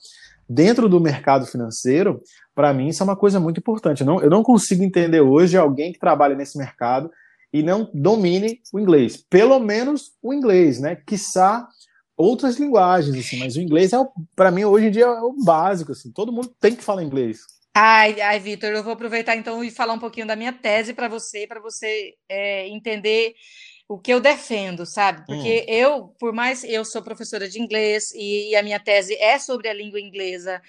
dentro 0.47 0.87
do 0.87 1.01
mercado 1.01 1.45
financeiro, 1.45 2.21
para 2.55 2.73
mim 2.73 2.87
isso 2.87 3.03
é 3.03 3.05
uma 3.05 3.17
coisa 3.17 3.41
muito 3.41 3.59
importante. 3.59 4.01
Eu 4.01 4.07
não, 4.07 4.21
eu 4.21 4.29
não 4.29 4.43
consigo 4.43 4.83
entender 4.83 5.19
hoje 5.19 5.57
alguém 5.57 5.91
que 5.91 5.99
trabalha 5.99 6.35
nesse 6.35 6.57
mercado 6.57 7.11
e 7.53 7.61
não 7.61 7.89
domine 7.93 8.61
o 8.73 8.79
inglês. 8.79 9.17
Pelo 9.17 9.59
menos 9.59 10.11
o 10.21 10.33
inglês, 10.33 10.79
né? 10.79 10.95
Quiçá 10.95 11.67
outras 12.15 12.57
linguagens, 12.57 13.17
assim, 13.17 13.37
mas 13.39 13.55
o 13.55 13.61
inglês 13.61 13.93
é, 13.93 13.97
para 14.35 14.51
mim, 14.51 14.63
hoje 14.63 14.87
em 14.87 14.91
dia, 14.91 15.05
é 15.05 15.21
o 15.21 15.33
básico, 15.43 15.91
assim, 15.91 16.11
todo 16.11 16.31
mundo 16.31 16.53
tem 16.59 16.75
que 16.75 16.83
falar 16.83 17.03
inglês. 17.03 17.39
Ai, 17.73 18.19
ai, 18.19 18.39
Vitor, 18.39 18.69
eu 18.69 18.83
vou 18.83 18.93
aproveitar 18.93 19.35
então 19.35 19.63
e 19.63 19.71
falar 19.71 19.93
um 19.93 19.99
pouquinho 19.99 20.27
da 20.27 20.35
minha 20.35 20.51
tese 20.51 20.93
para 20.93 21.07
você, 21.07 21.47
para 21.47 21.61
você 21.61 22.13
é, 22.27 22.67
entender 22.67 23.33
o 23.91 23.97
que 23.97 24.13
eu 24.13 24.21
defendo, 24.21 24.85
sabe? 24.85 25.25
Porque 25.25 25.65
hum. 25.67 25.73
eu, 25.73 26.07
por 26.17 26.31
mais 26.31 26.63
eu 26.63 26.85
sou 26.85 27.01
professora 27.01 27.49
de 27.49 27.61
inglês 27.61 28.13
e, 28.15 28.51
e, 28.51 28.55
a 28.55 28.63
minha 28.63 28.79
tese 28.79 29.13
é 29.15 29.37
sobre 29.37 29.67
a 29.67 29.73
língua 29.73 29.99
inglesa, 29.99 30.61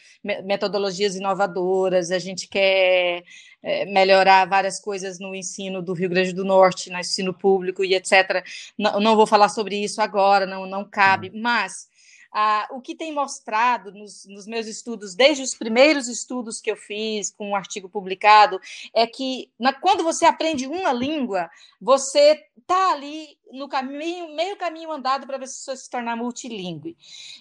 metodologias 0.44 1.14
inovadoras, 1.14 2.10
a 2.10 2.18
gente 2.18 2.48
quer 2.48 3.22
é, 3.62 3.84
melhorar 3.84 4.44
várias 4.48 4.80
coisas 4.80 5.20
no 5.20 5.36
ensino 5.36 5.80
do 5.80 5.92
Rio 5.92 6.08
Grande 6.08 6.32
do 6.32 6.44
Norte, 6.44 6.90
no 6.90 6.98
ensino 6.98 7.32
público 7.32 7.84
e 7.84 7.94
etc. 7.94 8.44
Não, 8.76 8.98
não 8.98 9.14
vou 9.14 9.26
falar 9.26 9.48
sobre 9.48 9.76
isso 9.76 10.02
agora, 10.02 10.44
não, 10.44 10.66
não 10.66 10.84
cabe, 10.84 11.28
hum. 11.28 11.40
mas 11.40 11.86
ah, 12.32 12.66
o 12.70 12.80
que 12.80 12.94
tem 12.94 13.12
mostrado 13.12 13.92
nos, 13.92 14.24
nos, 14.26 14.46
meus 14.46 14.66
estudos, 14.66 15.14
desde 15.14 15.42
os 15.42 15.54
primeiros 15.54 16.08
estudos 16.08 16.60
que 16.60 16.70
eu 16.70 16.76
fiz 16.76 17.30
com 17.30 17.50
um 17.50 17.56
artigo 17.56 17.88
publicado, 17.88 18.58
é 18.94 19.06
que 19.06 19.50
na, 19.58 19.72
quando 19.72 20.02
você 20.02 20.24
aprende 20.24 20.66
uma 20.66 20.92
língua, 20.92 21.50
você 21.80 22.42
está 22.56 22.92
ali 22.92 23.36
no 23.52 23.68
caminho, 23.68 24.34
meio 24.34 24.56
caminho 24.56 24.90
andado 24.90 25.26
para 25.26 25.36
você 25.36 25.76
se 25.76 25.90
tornar 25.90 26.16
multilingüe. 26.16 26.96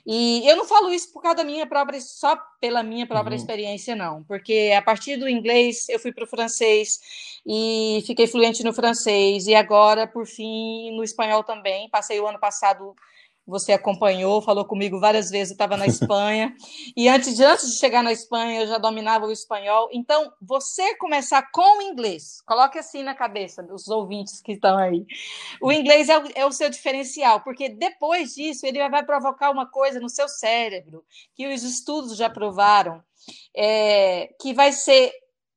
E 0.05 0.45
eu 0.45 0.57
não 0.57 0.65
falo 0.65 0.91
isso 0.91 1.13
por 1.13 1.21
causa 1.21 1.37
da 1.37 1.43
minha 1.45 1.65
própria, 1.65 2.01
só 2.01 2.35
pela 2.59 2.83
minha 2.83 3.07
própria 3.07 3.35
uhum. 3.35 3.39
experiência, 3.39 3.95
não, 3.95 4.23
porque 4.23 4.73
a 4.77 4.81
partir 4.81 5.15
do 5.15 5.29
inglês 5.29 5.87
eu 5.87 5.99
fui 5.99 6.11
para 6.11 6.25
o 6.25 6.27
francês 6.27 6.99
e 7.45 8.03
fiquei 8.05 8.27
fluente 8.27 8.61
no 8.63 8.73
francês, 8.73 9.47
e 9.47 9.55
agora, 9.55 10.05
por 10.05 10.27
fim, 10.27 10.91
no 10.91 11.03
espanhol 11.03 11.43
também. 11.43 11.89
Passei 11.89 12.19
o 12.19 12.27
ano 12.27 12.39
passado 12.39 12.93
você 13.45 13.73
acompanhou, 13.73 14.41
falou 14.41 14.65
comigo 14.65 14.99
várias 14.99 15.29
vezes, 15.29 15.51
eu 15.51 15.55
estava 15.55 15.75
na 15.75 15.85
Espanha, 15.85 16.55
e 16.95 17.09
antes 17.09 17.35
de, 17.35 17.43
antes 17.43 17.71
de 17.71 17.77
chegar 17.77 18.03
na 18.03 18.11
Espanha 18.11 18.61
eu 18.61 18.67
já 18.67 18.77
dominava 18.77 19.25
o 19.25 19.31
espanhol. 19.31 19.89
Então, 19.91 20.31
você 20.41 20.95
começar 20.95 21.51
com 21.51 21.79
o 21.79 21.81
inglês, 21.81 22.41
coloque 22.45 22.77
assim 22.77 23.03
na 23.03 23.15
cabeça 23.15 23.63
dos 23.63 23.87
ouvintes 23.87 24.41
que 24.41 24.53
estão 24.53 24.77
aí. 24.77 25.05
O 25.61 25.71
inglês 25.71 26.09
é 26.09 26.17
o, 26.17 26.23
é 26.35 26.45
o 26.45 26.51
seu 26.51 26.69
diferencial, 26.69 27.41
porque 27.41 27.69
depois 27.69 28.35
disso 28.35 28.65
ele 28.65 28.87
vai 28.89 29.03
provocar 29.03 29.51
uma 29.51 29.65
coisa 29.65 29.99
no 29.99 30.09
seu 30.09 30.27
cérebro, 30.27 31.03
que 31.35 31.47
os 31.47 31.63
estudos 31.63 32.15
já 32.15 32.29
provaram, 32.29 33.03
é, 33.55 34.33
que 34.39 34.53
vai 34.53 34.71
ser 34.71 35.11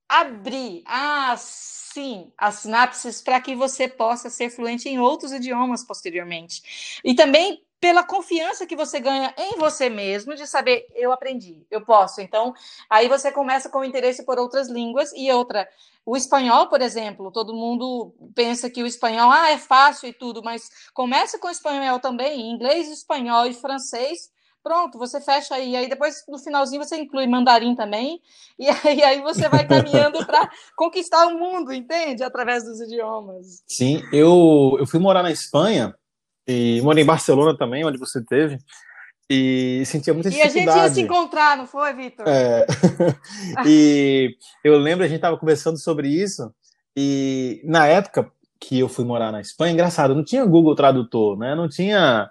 abrir, 0.08 0.82
ah, 0.86 1.34
sim, 1.36 2.32
as 2.36 2.56
sinapses 2.56 3.22
para 3.22 3.40
que 3.40 3.54
você 3.54 3.88
possa 3.88 4.28
ser 4.28 4.50
fluente 4.50 4.88
em 4.88 4.98
outros 4.98 5.32
idiomas 5.32 5.84
posteriormente. 5.84 7.00
E 7.04 7.14
também 7.14 7.62
pela 7.84 8.02
confiança 8.02 8.66
que 8.66 8.74
você 8.74 8.98
ganha 8.98 9.34
em 9.36 9.58
você 9.58 9.90
mesmo 9.90 10.34
de 10.34 10.46
saber 10.46 10.86
eu 10.94 11.12
aprendi, 11.12 11.66
eu 11.70 11.84
posso. 11.84 12.22
Então, 12.22 12.54
aí 12.88 13.08
você 13.08 13.30
começa 13.30 13.68
com 13.68 13.80
o 13.80 13.84
interesse 13.84 14.24
por 14.24 14.38
outras 14.38 14.70
línguas 14.70 15.12
e 15.14 15.30
outra, 15.30 15.68
o 16.06 16.16
espanhol, 16.16 16.70
por 16.70 16.80
exemplo, 16.80 17.30
todo 17.30 17.52
mundo 17.52 18.14
pensa 18.34 18.70
que 18.70 18.82
o 18.82 18.86
espanhol 18.86 19.30
ah, 19.30 19.50
é 19.50 19.58
fácil 19.58 20.08
e 20.08 20.14
tudo, 20.14 20.42
mas 20.42 20.70
começa 20.94 21.38
com 21.38 21.46
o 21.46 21.50
espanhol 21.50 22.00
também, 22.00 22.50
inglês, 22.50 22.88
espanhol 22.88 23.44
e 23.44 23.52
francês. 23.52 24.32
Pronto, 24.62 24.98
você 24.98 25.20
fecha 25.20 25.54
aí. 25.54 25.76
Aí 25.76 25.86
depois, 25.86 26.24
no 26.26 26.38
finalzinho, 26.38 26.82
você 26.82 26.96
inclui 26.96 27.26
mandarim 27.26 27.74
também. 27.74 28.18
E 28.58 28.66
aí, 28.66 29.02
aí 29.02 29.20
você 29.20 29.46
vai 29.46 29.66
caminhando 29.66 30.24
para 30.24 30.48
conquistar 30.74 31.26
o 31.26 31.36
mundo, 31.38 31.70
entende? 31.70 32.22
Através 32.22 32.64
dos 32.64 32.80
idiomas. 32.80 33.62
Sim, 33.66 34.00
eu, 34.10 34.76
eu 34.78 34.86
fui 34.86 35.00
morar 35.00 35.22
na 35.22 35.32
Espanha 35.32 35.94
e 36.46 36.80
morei 36.82 37.02
em 37.02 37.06
Barcelona 37.06 37.56
também, 37.56 37.84
onde 37.84 37.98
você 37.98 38.22
teve. 38.24 38.58
E 39.30 39.82
sentia 39.86 40.12
muita 40.12 40.28
dificuldade. 40.28 40.58
E 40.58 40.68
a 40.68 40.72
gente 40.72 40.82
ia 40.82 40.94
se 40.94 41.00
encontrar, 41.00 41.56
não 41.56 41.66
foi, 41.66 41.94
Vitor? 41.94 42.26
É. 42.28 42.66
e 43.66 44.36
eu 44.62 44.76
lembro, 44.78 45.04
a 45.04 45.08
gente 45.08 45.16
estava 45.16 45.38
conversando 45.38 45.78
sobre 45.78 46.08
isso. 46.08 46.52
E 46.96 47.62
na 47.64 47.86
época 47.86 48.30
que 48.60 48.78
eu 48.78 48.88
fui 48.88 49.04
morar 49.04 49.32
na 49.32 49.40
Espanha, 49.40 49.72
engraçado, 49.72 50.14
não 50.14 50.24
tinha 50.24 50.44
Google 50.44 50.74
Tradutor, 50.74 51.38
né? 51.38 51.54
Não 51.54 51.68
tinha. 51.68 52.28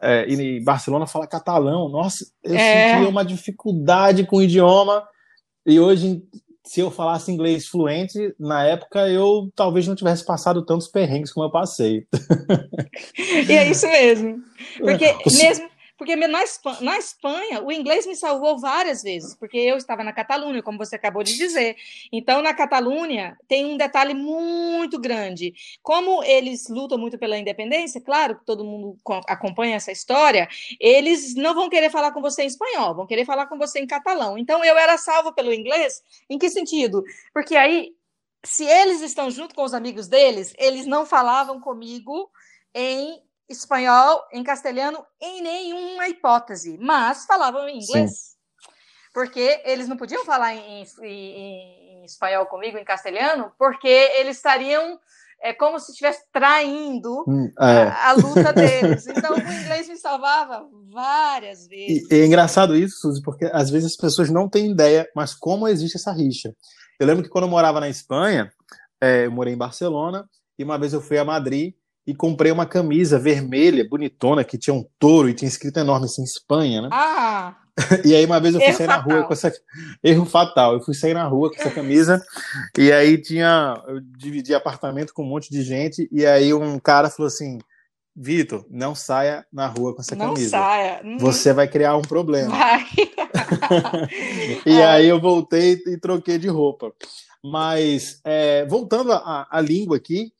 É, 0.00 0.28
e 0.28 0.60
Barcelona 0.62 1.06
fala 1.06 1.26
catalão. 1.26 1.88
Nossa, 1.88 2.26
eu 2.42 2.54
é. 2.54 2.92
sentia 2.92 3.08
uma 3.08 3.24
dificuldade 3.24 4.24
com 4.26 4.36
o 4.36 4.42
idioma. 4.42 5.02
E 5.66 5.80
hoje, 5.80 6.22
se 6.64 6.80
eu 6.80 6.90
falasse 6.90 7.30
inglês 7.30 7.66
fluente, 7.66 8.34
na 8.38 8.64
época 8.64 9.08
eu 9.08 9.50
talvez 9.54 9.86
não 9.86 9.94
tivesse 9.94 10.24
passado 10.24 10.64
tantos 10.64 10.88
perrengues 10.88 11.32
como 11.32 11.46
eu 11.46 11.50
passei. 11.50 12.06
e 13.48 13.52
é 13.52 13.68
isso 13.68 13.86
mesmo. 13.86 14.42
Porque 14.78 15.14
mesmo 15.26 15.68
porque 15.96 16.16
na 16.16 16.42
Espanha, 16.42 16.78
na 16.80 16.98
Espanha, 16.98 17.62
o 17.62 17.70
inglês 17.70 18.06
me 18.06 18.16
salvou 18.16 18.58
várias 18.58 19.02
vezes, 19.02 19.34
porque 19.36 19.56
eu 19.56 19.76
estava 19.76 20.02
na 20.02 20.12
Catalunha, 20.12 20.62
como 20.62 20.78
você 20.78 20.96
acabou 20.96 21.22
de 21.22 21.36
dizer. 21.36 21.76
Então, 22.10 22.42
na 22.42 22.52
Catalunha, 22.52 23.38
tem 23.46 23.64
um 23.64 23.76
detalhe 23.76 24.12
muito 24.12 24.98
grande. 24.98 25.54
Como 25.82 26.22
eles 26.24 26.68
lutam 26.68 26.98
muito 26.98 27.18
pela 27.18 27.38
independência, 27.38 28.00
claro 28.00 28.38
que 28.38 28.44
todo 28.44 28.64
mundo 28.64 28.98
acompanha 29.28 29.76
essa 29.76 29.92
história, 29.92 30.48
eles 30.80 31.34
não 31.36 31.54
vão 31.54 31.68
querer 31.68 31.90
falar 31.90 32.10
com 32.12 32.20
você 32.20 32.42
em 32.42 32.46
espanhol, 32.46 32.94
vão 32.94 33.06
querer 33.06 33.24
falar 33.24 33.46
com 33.46 33.56
você 33.56 33.78
em 33.78 33.86
catalão. 33.86 34.36
Então, 34.36 34.64
eu 34.64 34.76
era 34.76 34.98
salvo 34.98 35.32
pelo 35.32 35.52
inglês. 35.52 36.02
Em 36.28 36.38
que 36.38 36.50
sentido? 36.50 37.04
Porque 37.32 37.54
aí, 37.54 37.92
se 38.44 38.64
eles 38.64 39.00
estão 39.00 39.30
junto 39.30 39.54
com 39.54 39.62
os 39.62 39.72
amigos 39.72 40.08
deles, 40.08 40.54
eles 40.58 40.86
não 40.86 41.06
falavam 41.06 41.60
comigo 41.60 42.30
em 42.74 43.22
espanhol, 43.48 44.22
em 44.32 44.42
castelhano, 44.42 45.04
em 45.20 45.42
nenhuma 45.42 46.08
hipótese, 46.08 46.78
mas 46.80 47.26
falavam 47.26 47.68
em 47.68 47.80
inglês. 47.80 48.10
Sim. 48.10 48.34
Porque 49.12 49.62
eles 49.64 49.86
não 49.86 49.96
podiam 49.96 50.24
falar 50.24 50.54
em, 50.54 50.82
em, 50.82 52.02
em, 52.02 52.04
espanhol 52.04 52.46
comigo, 52.46 52.76
em 52.76 52.84
castelhano, 52.84 53.52
porque 53.58 53.88
eles 53.88 54.36
estariam 54.36 54.98
é 55.44 55.52
como 55.52 55.78
se 55.78 55.90
estivesse 55.90 56.22
traindo 56.32 57.22
hum, 57.28 57.52
é. 57.60 57.82
a, 57.82 58.10
a, 58.10 58.12
luta 58.14 58.50
deles. 58.54 59.06
Então, 59.06 59.34
o 59.34 59.38
inglês 59.38 59.86
me 59.88 59.96
salvava 59.96 60.66
várias 60.90 61.66
vezes. 61.66 62.10
E, 62.10 62.14
é 62.14 62.24
engraçado 62.24 62.74
isso, 62.74 63.00
Suzy, 63.00 63.20
porque 63.22 63.44
às 63.52 63.68
vezes 63.68 63.92
as 63.92 63.96
pessoas 63.96 64.30
não 64.30 64.48
têm 64.48 64.70
ideia, 64.70 65.06
mas 65.14 65.34
como 65.34 65.68
existe 65.68 65.96
essa 65.96 66.12
rixa. 66.12 66.54
Eu 66.98 67.06
lembro 67.06 67.22
que 67.22 67.28
quando 67.28 67.44
eu 67.44 67.50
morava 67.50 67.78
na 67.78 67.90
Espanha, 67.90 68.50
é, 68.98 69.26
eu 69.26 69.30
morei 69.30 69.52
em 69.52 69.58
Barcelona, 69.58 70.26
e 70.58 70.64
uma 70.64 70.78
vez 70.78 70.94
eu 70.94 71.02
fui 71.02 71.18
a 71.18 71.24
Madrid 71.24 71.74
e 72.06 72.14
comprei 72.14 72.52
uma 72.52 72.66
camisa 72.66 73.18
vermelha, 73.18 73.86
bonitona, 73.88 74.44
que 74.44 74.58
tinha 74.58 74.74
um 74.74 74.86
touro 74.98 75.28
e 75.28 75.34
tinha 75.34 75.48
escrito 75.48 75.78
enorme 75.78 76.06
assim, 76.06 76.22
Espanha, 76.22 76.82
né? 76.82 76.88
Ah! 76.92 77.56
E 78.04 78.14
aí 78.14 78.24
uma 78.24 78.40
vez 78.40 78.54
eu 78.54 78.60
fui 78.60 78.72
sair 78.72 78.86
fatal. 78.86 79.08
na 79.08 79.14
rua 79.14 79.26
com 79.26 79.32
essa. 79.32 79.52
Erro 80.02 80.24
fatal. 80.24 80.74
Eu 80.74 80.80
fui 80.80 80.94
sair 80.94 81.14
na 81.14 81.24
rua 81.24 81.50
com 81.50 81.60
essa 81.60 81.70
camisa, 81.70 82.24
e 82.78 82.92
aí 82.92 83.20
tinha. 83.20 83.82
Eu 83.88 84.00
dividi 84.00 84.54
apartamento 84.54 85.12
com 85.12 85.24
um 85.24 85.28
monte 85.28 85.50
de 85.50 85.62
gente, 85.62 86.08
e 86.12 86.24
aí 86.24 86.54
um 86.54 86.78
cara 86.78 87.10
falou 87.10 87.26
assim. 87.26 87.58
Vitor, 88.16 88.64
não 88.70 88.94
saia 88.94 89.44
na 89.52 89.66
rua 89.66 89.92
com 89.92 90.00
essa 90.00 90.14
não 90.14 90.34
camisa. 90.34 90.56
Não 90.56 90.62
saia. 90.62 91.02
Você 91.18 91.52
vai 91.52 91.66
criar 91.66 91.96
um 91.96 92.02
problema. 92.02 92.48
Vai. 92.48 92.86
e 94.64 94.78
é. 94.78 94.86
aí 94.86 95.08
eu 95.08 95.20
voltei 95.20 95.82
e 95.84 95.98
troquei 95.98 96.38
de 96.38 96.46
roupa. 96.46 96.92
Mas, 97.42 98.20
é, 98.24 98.64
voltando 98.66 99.12
à 99.12 99.60
língua 99.60 99.96
aqui, 99.96 100.32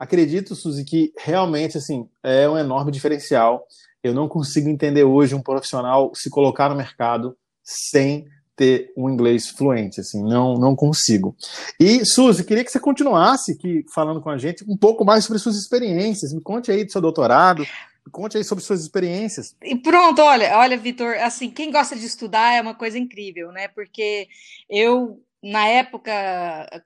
acredito, 0.00 0.56
Suzy, 0.56 0.82
que 0.82 1.12
realmente 1.18 1.76
assim 1.76 2.08
é 2.22 2.48
um 2.48 2.56
enorme 2.56 2.90
diferencial. 2.90 3.66
Eu 4.02 4.14
não 4.14 4.26
consigo 4.26 4.70
entender 4.70 5.04
hoje 5.04 5.34
um 5.34 5.42
profissional 5.42 6.10
se 6.14 6.30
colocar 6.30 6.70
no 6.70 6.74
mercado 6.74 7.36
sem 7.62 8.26
ter 8.56 8.92
um 8.96 9.08
inglês 9.08 9.48
fluente, 9.48 10.00
assim, 10.00 10.22
não, 10.22 10.54
não 10.54 10.76
consigo. 10.76 11.34
E, 11.78 12.04
Suzy, 12.04 12.44
queria 12.44 12.64
que 12.64 12.70
você 12.70 12.80
continuasse 12.80 13.52
aqui 13.52 13.84
falando 13.94 14.20
com 14.20 14.28
a 14.28 14.36
gente 14.36 14.64
um 14.68 14.76
pouco 14.76 15.04
mais 15.04 15.24
sobre 15.24 15.38
suas 15.38 15.56
experiências. 15.56 16.34
Me 16.34 16.42
conte 16.42 16.70
aí 16.70 16.84
do 16.84 16.92
seu 16.92 17.00
doutorado, 17.00 17.62
me 17.62 18.12
conte 18.12 18.36
aí 18.36 18.44
sobre 18.44 18.62
suas 18.62 18.82
experiências. 18.82 19.56
E 19.62 19.76
pronto, 19.76 20.20
olha, 20.20 20.58
olha, 20.58 20.76
Vitor, 20.76 21.14
assim, 21.22 21.50
quem 21.50 21.70
gosta 21.70 21.96
de 21.96 22.04
estudar 22.04 22.54
é 22.54 22.60
uma 22.60 22.74
coisa 22.74 22.98
incrível, 22.98 23.50
né? 23.50 23.68
Porque 23.68 24.28
eu 24.68 25.22
na 25.42 25.66
época, 25.66 26.12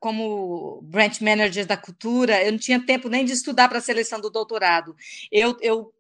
como 0.01 0.81
branch 0.83 1.21
manager 1.21 1.67
da 1.67 1.77
cultura, 1.77 2.43
eu 2.45 2.53
não 2.53 2.59
tinha 2.59 2.85
tempo 2.85 3.09
nem 3.09 3.25
de 3.25 3.33
estudar 3.33 3.69
para 3.69 3.79
a 3.79 3.83
seleção 3.83 4.21
do 4.21 4.31
doutorado. 4.31 4.95
Eu, 5.31 5.57
eu 5.61 5.93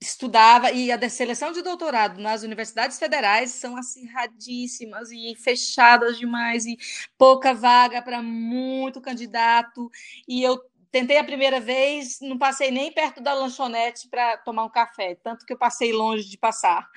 estudava, 0.00 0.70
e 0.72 0.92
a 0.92 1.08
seleção 1.08 1.52
de 1.52 1.62
doutorado 1.62 2.20
nas 2.20 2.42
universidades 2.42 2.98
federais 2.98 3.50
são 3.50 3.76
acirradíssimas 3.76 5.10
e 5.10 5.34
fechadas 5.36 6.18
demais, 6.18 6.66
e 6.66 6.76
pouca 7.18 7.54
vaga 7.54 8.02
para 8.02 8.22
muito 8.22 9.00
candidato, 9.00 9.90
e 10.28 10.42
eu 10.42 10.60
Tentei 10.90 11.18
a 11.18 11.24
primeira 11.24 11.60
vez, 11.60 12.18
não 12.20 12.38
passei 12.38 12.70
nem 12.70 12.90
perto 12.92 13.20
da 13.20 13.34
lanchonete 13.34 14.08
para 14.08 14.36
tomar 14.38 14.64
um 14.64 14.70
café, 14.70 15.14
tanto 15.22 15.44
que 15.44 15.52
eu 15.52 15.58
passei 15.58 15.92
longe 15.92 16.28
de 16.28 16.38
passar. 16.38 16.88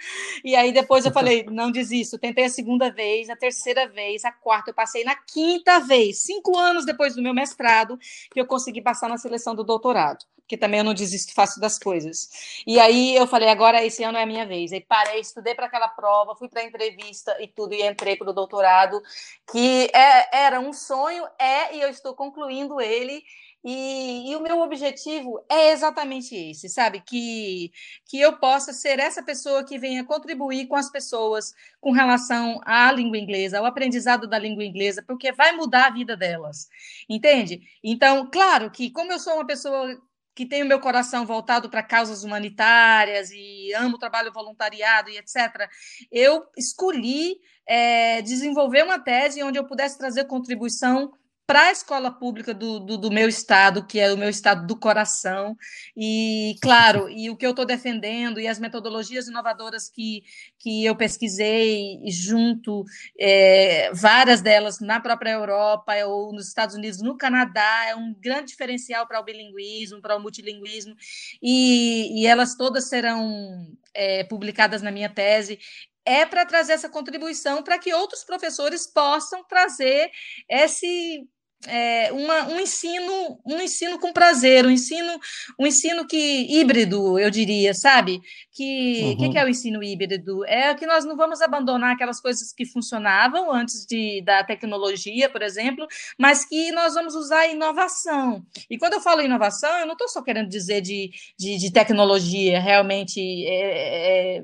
E 0.44 0.56
aí 0.56 0.72
depois 0.72 1.06
eu 1.06 1.12
falei, 1.12 1.44
não 1.52 1.72
desisto. 1.72 2.18
Tentei 2.18 2.46
a 2.46 2.50
segunda 2.50 2.92
vez, 2.92 3.30
a 3.30 3.36
terceira 3.36 3.88
vez, 3.88 4.24
a 4.26 4.32
quarta, 4.32 4.70
eu 4.72 4.74
passei 4.76 5.04
na 5.04 5.16
quinta 5.16 5.80
vez, 5.80 6.20
cinco 6.22 6.58
anos 6.58 6.86
depois 6.86 7.16
do 7.16 7.22
meu 7.22 7.34
mestrado, 7.34 7.98
que 8.32 8.40
eu 8.40 8.46
consegui 8.46 8.82
passar 8.82 9.10
na 9.10 9.18
seleção 9.18 9.56
do 9.56 9.64
doutorado. 9.64 10.26
que 10.48 10.58
também 10.58 10.80
eu 10.80 10.84
não 10.84 10.96
desisto 10.96 11.32
fácil 11.36 11.62
das 11.62 11.78
coisas. 11.78 12.64
E 12.66 12.80
aí 12.80 13.16
eu 13.16 13.28
falei, 13.28 13.50
agora 13.50 13.86
esse 13.86 14.04
ano 14.04 14.18
é 14.18 14.24
a 14.24 14.26
minha 14.26 14.48
vez. 14.48 14.74
Aí 14.74 14.82
parei, 14.82 15.20
estudei 15.20 15.54
para 15.54 15.68
aquela 15.68 15.88
prova, 15.88 16.36
fui 16.36 16.50
para 16.50 16.62
a 16.62 16.66
entrevista 16.66 17.38
e 17.40 17.48
tudo, 17.48 17.76
e 17.76 17.84
entrei 17.86 18.16
para 18.16 18.32
o 18.32 18.34
doutorado, 18.34 19.00
que 19.52 19.90
é, 19.94 20.46
era 20.46 20.60
um 20.60 20.74
sonho, 20.74 21.24
é, 21.38 21.76
e 21.76 21.82
eu 21.82 21.90
estou 21.90 22.16
concluindo 22.16 22.82
ele. 22.82 23.24
E, 23.64 24.32
e, 24.32 24.36
o 24.38 24.42
meu 24.42 24.62
objetivo 24.62 25.44
é 25.50 25.72
exatamente 25.72 26.34
esse, 26.34 26.70
sabe? 26.70 27.02
Que, 27.02 27.72
que 28.06 28.20
eu 28.20 28.38
possa 28.38 28.72
ser 28.72 29.00
essa 29.00 29.22
pessoa 29.22 29.66
que 29.66 29.78
venha 29.78 30.06
contribuir 30.06 30.68
com 30.68 30.76
as 30.76 30.90
pessoas 30.90 31.54
com 31.82 31.92
relação 31.92 32.62
à 32.64 32.92
língua 32.92 33.18
inglesa, 33.18 33.60
ao 33.60 33.66
aprendizado 33.66 34.28
da 34.28 34.40
língua 34.40 34.64
inglesa, 34.64 35.04
porque 35.06 35.34
vai 35.34 35.52
mudar 35.52 35.88
a 35.88 35.90
vida 35.92 36.16
delas, 36.16 36.70
entende? 37.10 37.62
Então, 37.84 38.30
claro 38.32 38.72
que, 38.72 38.92
como 38.92 39.12
eu 39.12 39.20
sou 39.20 39.34
uma 39.34 39.46
pessoa 39.46 40.00
que 40.34 40.46
tem 40.46 40.64
o 40.64 40.66
meu 40.66 40.80
coração 40.80 41.26
voltado 41.26 41.70
para 41.70 41.84
causas 41.84 42.24
humanitárias 42.24 43.30
e 43.30 43.74
amo 43.74 43.98
o 43.98 44.00
trabalho 44.00 44.32
voluntariado 44.32 45.10
e 45.10 45.18
etc., 45.18 45.70
eu 46.10 46.46
escolhi 46.58 47.36
é, 47.68 48.22
desenvolver 48.22 48.84
uma 48.86 49.00
tese 49.00 49.44
onde 49.44 49.60
eu 49.60 49.68
pudesse 49.68 49.98
trazer 49.98 50.24
contribuição 50.28 51.12
para 51.50 51.70
a 51.70 51.72
escola 51.72 52.12
pública 52.12 52.54
do, 52.54 52.80
do, 52.80 52.96
do, 52.96 53.10
meu 53.10 53.28
estado, 53.28 53.84
que 53.84 54.00
é 54.00 54.14
o 54.14 54.18
meu 54.18 54.30
estado 54.30 54.68
do 54.68 54.76
coração, 54.76 55.58
e 55.98 56.56
claro, 56.62 57.10
e 57.10 57.28
o 57.32 57.36
que 57.36 57.44
eu 57.44 57.50
estou 57.50 57.66
defendendo, 57.66 58.40
e 58.40 58.48
as 58.48 58.60
metodologias 58.60 59.28
inovadoras 59.28 59.90
que, 59.90 60.24
que 60.60 60.86
eu 60.86 60.96
pesquisei 60.96 62.04
junto, 62.06 62.86
é, 63.20 63.92
várias 63.94 64.44
delas 64.44 64.80
na 64.80 65.00
própria 65.00 65.32
Europa 65.32 65.96
ou 66.06 66.32
nos 66.32 66.48
Estados 66.48 66.76
Unidos, 66.76 67.02
no 67.02 67.18
Canadá, 67.18 67.88
é 67.88 67.96
um 67.96 68.14
grande 68.14 68.52
diferencial 68.52 69.08
para 69.08 69.20
o 69.20 69.24
bilinguismo, 69.24 70.04
para 70.04 70.18
o 70.18 70.20
multilinguismo, 70.20 70.96
e, 71.42 72.22
e 72.22 72.28
elas 72.28 72.54
todas 72.54 72.88
serão 72.88 73.76
é, 73.96 74.24
publicadas 74.24 74.84
na 74.84 74.92
minha 74.92 75.10
tese. 75.10 75.58
É 76.06 76.28
para 76.28 76.46
trazer 76.46 76.74
essa 76.74 76.90
contribuição 76.90 77.64
para 77.64 77.80
que 77.80 77.92
outros 77.92 78.24
professores 78.24 78.86
possam 78.86 79.44
trazer 79.44 80.12
esse 80.48 81.28
é, 81.68 82.12
uma, 82.14 82.48
um 82.48 82.60
ensino 82.60 83.40
um 83.46 83.60
ensino 83.60 84.00
com 84.00 84.14
prazer 84.14 84.66
um 84.66 84.70
ensino 84.70 85.20
um 85.60 85.68
ensino 85.68 86.08
que 86.08 86.48
híbrido 86.50 87.20
eu 87.20 87.30
diria 87.30 87.74
sabe? 87.74 88.22
Que 88.54 89.02
uhum. 89.02 89.18
que, 89.18 89.30
que, 89.30 89.38
é 89.38 89.44
o 89.44 89.50
ensino 89.50 89.84
híbrido? 89.84 90.46
É 90.46 90.74
que 90.74 90.86
nós 90.86 91.04
não 91.04 91.18
vamos 91.18 91.42
abandonar 91.42 91.94
aquelas 91.94 92.22
coisas 92.22 92.54
que 92.54 92.66
funcionavam 92.66 93.52
antes 93.52 93.86
de, 93.86 94.22
da 94.22 94.44
tecnologia 94.44 95.30
por 95.30 95.42
exemplo 95.42 95.86
mas 96.18 96.46
que 96.46 96.72
nós 96.72 96.94
vamos 96.94 97.14
usar 97.14 97.48
inovação. 97.48 98.42
E 98.70 98.78
quando 98.78 98.94
eu 98.94 99.02
falo 99.02 99.22
inovação 99.22 99.70
eu 99.80 99.86
não 99.86 99.94
estou 99.94 100.08
só 100.08 100.22
querendo 100.22 100.48
dizer 100.48 100.82
de, 100.82 101.12
de, 101.38 101.58
de 101.58 101.72
tecnologia 101.72 102.60
realmente 102.60 103.20
é, 103.46 104.38
é, 104.38 104.44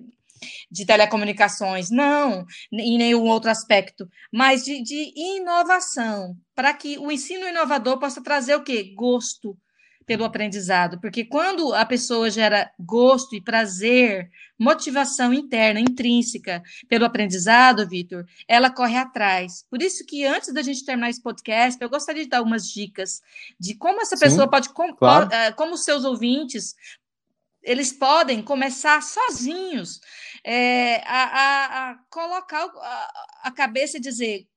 de 0.70 0.86
telecomunicações, 0.86 1.90
não, 1.90 2.46
em 2.72 2.98
nenhum 2.98 3.24
outro 3.24 3.50
aspecto, 3.50 4.08
mas 4.32 4.64
de, 4.64 4.82
de 4.84 5.14
inovação, 5.16 6.36
para 6.54 6.74
que 6.74 6.98
o 6.98 7.12
ensino 7.12 7.48
inovador 7.48 7.98
possa 8.00 8.22
trazer 8.22 8.56
o 8.56 8.64
quê? 8.64 8.94
Gosto 8.96 9.58
pelo 10.06 10.24
aprendizado, 10.24 11.00
porque 11.02 11.26
quando 11.26 11.74
a 11.74 11.84
pessoa 11.84 12.30
gera 12.30 12.72
gosto 12.80 13.36
e 13.36 13.42
prazer, 13.42 14.30
motivação 14.58 15.34
interna, 15.34 15.80
intrínseca 15.80 16.62
pelo 16.88 17.06
aprendizado, 17.06 17.88
Vitor, 17.88 18.24
ela 18.48 18.70
corre 18.70 18.98
atrás. 18.98 19.66
Por 19.70 19.82
isso 19.82 20.06
que 20.06 20.24
antes 20.24 20.54
da 20.54 20.62
gente 20.62 20.86
terminar 20.86 21.10
esse 21.10 21.22
podcast, 21.22 21.82
eu 21.82 21.90
gostaria 21.90 22.24
de 22.24 22.30
dar 22.30 22.38
algumas 22.38 22.70
dicas 22.70 23.20
de 23.60 23.76
como 23.76 24.00
essa 24.00 24.18
pessoa 24.18 24.44
Sim, 24.44 24.50
pode, 24.52 24.70
claro. 24.96 25.30
Eh, 25.32 25.52
como 25.54 25.74
os 25.74 25.84
seus 25.84 26.06
ouvintes 26.06 26.76
eles 27.66 27.92
podem 27.92 28.42
começar 28.42 29.02
sozinhos 29.02 30.00
é, 30.44 30.98
a, 31.06 31.24
a, 31.24 31.90
a, 31.92 31.96
colocar 32.10 32.64
a, 32.64 33.12
a 33.44 33.52
cabeça 33.52 33.98
e 33.98 34.02
dizer 34.02 34.48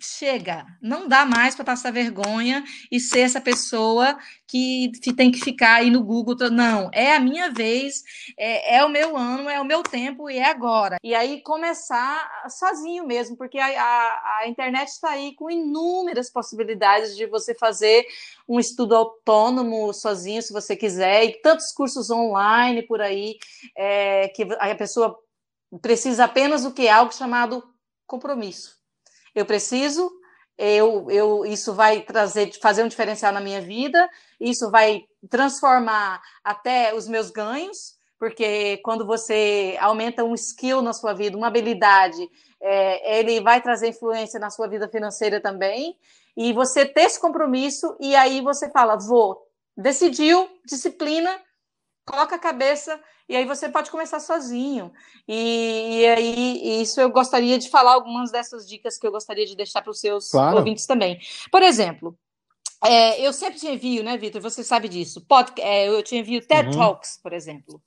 chega, 0.00 0.66
não 0.82 1.06
dá 1.06 1.24
mais 1.24 1.54
para 1.54 1.64
passar 1.64 1.92
vergonha 1.92 2.64
e 2.90 2.98
ser 2.98 3.20
essa 3.20 3.40
pessoa 3.40 4.18
que 4.46 4.90
tem 5.16 5.30
que 5.30 5.38
ficar 5.38 5.76
aí 5.76 5.90
no 5.90 6.02
Google. 6.02 6.50
Não, 6.50 6.90
é 6.92 7.14
a 7.14 7.20
minha 7.20 7.50
vez, 7.50 8.02
é, 8.36 8.76
é 8.76 8.84
o 8.84 8.88
meu 8.88 9.16
ano, 9.16 9.48
é 9.48 9.60
o 9.60 9.64
meu 9.64 9.82
tempo 9.82 10.28
e 10.28 10.38
é 10.38 10.48
agora. 10.48 10.96
E 11.02 11.14
aí 11.14 11.42
começar 11.42 12.28
sozinho 12.48 13.06
mesmo, 13.06 13.36
porque 13.36 13.58
a, 13.58 13.66
a, 13.66 14.38
a 14.40 14.48
internet 14.48 14.88
está 14.88 15.10
aí 15.10 15.34
com 15.34 15.50
inúmeras 15.50 16.30
possibilidades 16.30 17.16
de 17.16 17.26
você 17.26 17.54
fazer 17.54 18.04
um 18.48 18.58
estudo 18.58 18.96
autônomo 18.96 19.92
sozinho, 19.92 20.42
se 20.42 20.52
você 20.52 20.74
quiser, 20.74 21.24
e 21.24 21.40
tantos 21.40 21.72
cursos 21.72 22.10
online 22.10 22.82
por 22.82 23.00
aí, 23.00 23.38
é, 23.76 24.28
que 24.28 24.42
a 24.58 24.74
pessoa 24.74 25.16
precisa 25.80 26.24
apenas 26.24 26.64
do 26.64 26.72
que? 26.72 26.88
Algo 26.88 27.12
chamado 27.12 27.62
compromisso 28.06 28.77
eu 29.34 29.44
preciso, 29.46 30.10
eu, 30.56 31.08
eu, 31.10 31.46
isso 31.46 31.72
vai 31.72 32.02
trazer, 32.02 32.52
fazer 32.60 32.82
um 32.82 32.88
diferencial 32.88 33.32
na 33.32 33.40
minha 33.40 33.60
vida, 33.60 34.08
isso 34.40 34.70
vai 34.70 35.04
transformar 35.30 36.20
até 36.42 36.94
os 36.94 37.06
meus 37.06 37.30
ganhos, 37.30 37.96
porque 38.18 38.78
quando 38.78 39.06
você 39.06 39.76
aumenta 39.80 40.24
um 40.24 40.34
skill 40.34 40.82
na 40.82 40.92
sua 40.92 41.12
vida, 41.12 41.36
uma 41.36 41.46
habilidade, 41.46 42.28
é, 42.60 43.20
ele 43.20 43.40
vai 43.40 43.60
trazer 43.60 43.88
influência 43.88 44.40
na 44.40 44.50
sua 44.50 44.66
vida 44.66 44.88
financeira 44.88 45.40
também, 45.40 45.96
e 46.36 46.52
você 46.52 46.84
ter 46.84 47.02
esse 47.02 47.20
compromisso, 47.20 47.96
e 48.00 48.16
aí 48.16 48.40
você 48.40 48.68
fala, 48.70 48.96
vou, 48.96 49.46
decidiu, 49.76 50.48
disciplina, 50.66 51.40
coloca 52.08 52.34
a 52.34 52.38
cabeça 52.38 52.98
e 53.28 53.36
aí 53.36 53.44
você 53.44 53.68
pode 53.68 53.90
começar 53.90 54.20
sozinho. 54.20 54.90
E, 55.26 56.00
e 56.00 56.06
aí, 56.06 56.82
isso 56.82 57.00
eu 57.00 57.10
gostaria 57.10 57.58
de 57.58 57.68
falar 57.68 57.92
algumas 57.92 58.30
dessas 58.30 58.66
dicas 58.66 58.98
que 58.98 59.06
eu 59.06 59.12
gostaria 59.12 59.44
de 59.44 59.54
deixar 59.54 59.82
para 59.82 59.90
os 59.90 60.00
seus 60.00 60.30
claro. 60.30 60.58
ouvintes 60.58 60.86
também. 60.86 61.20
Por 61.52 61.62
exemplo, 61.62 62.18
é, 62.84 63.20
eu 63.20 63.32
sempre 63.32 63.58
te 63.58 63.68
envio, 63.68 64.02
né, 64.02 64.16
Vitor? 64.16 64.40
Você 64.40 64.64
sabe 64.64 64.88
disso. 64.88 65.20
Pod, 65.26 65.52
é, 65.58 65.88
eu 65.88 66.02
te 66.02 66.16
envio 66.16 66.46
TED 66.46 66.68
uhum. 66.68 66.78
Talks, 66.78 67.18
por 67.22 67.32
exemplo. 67.32 67.82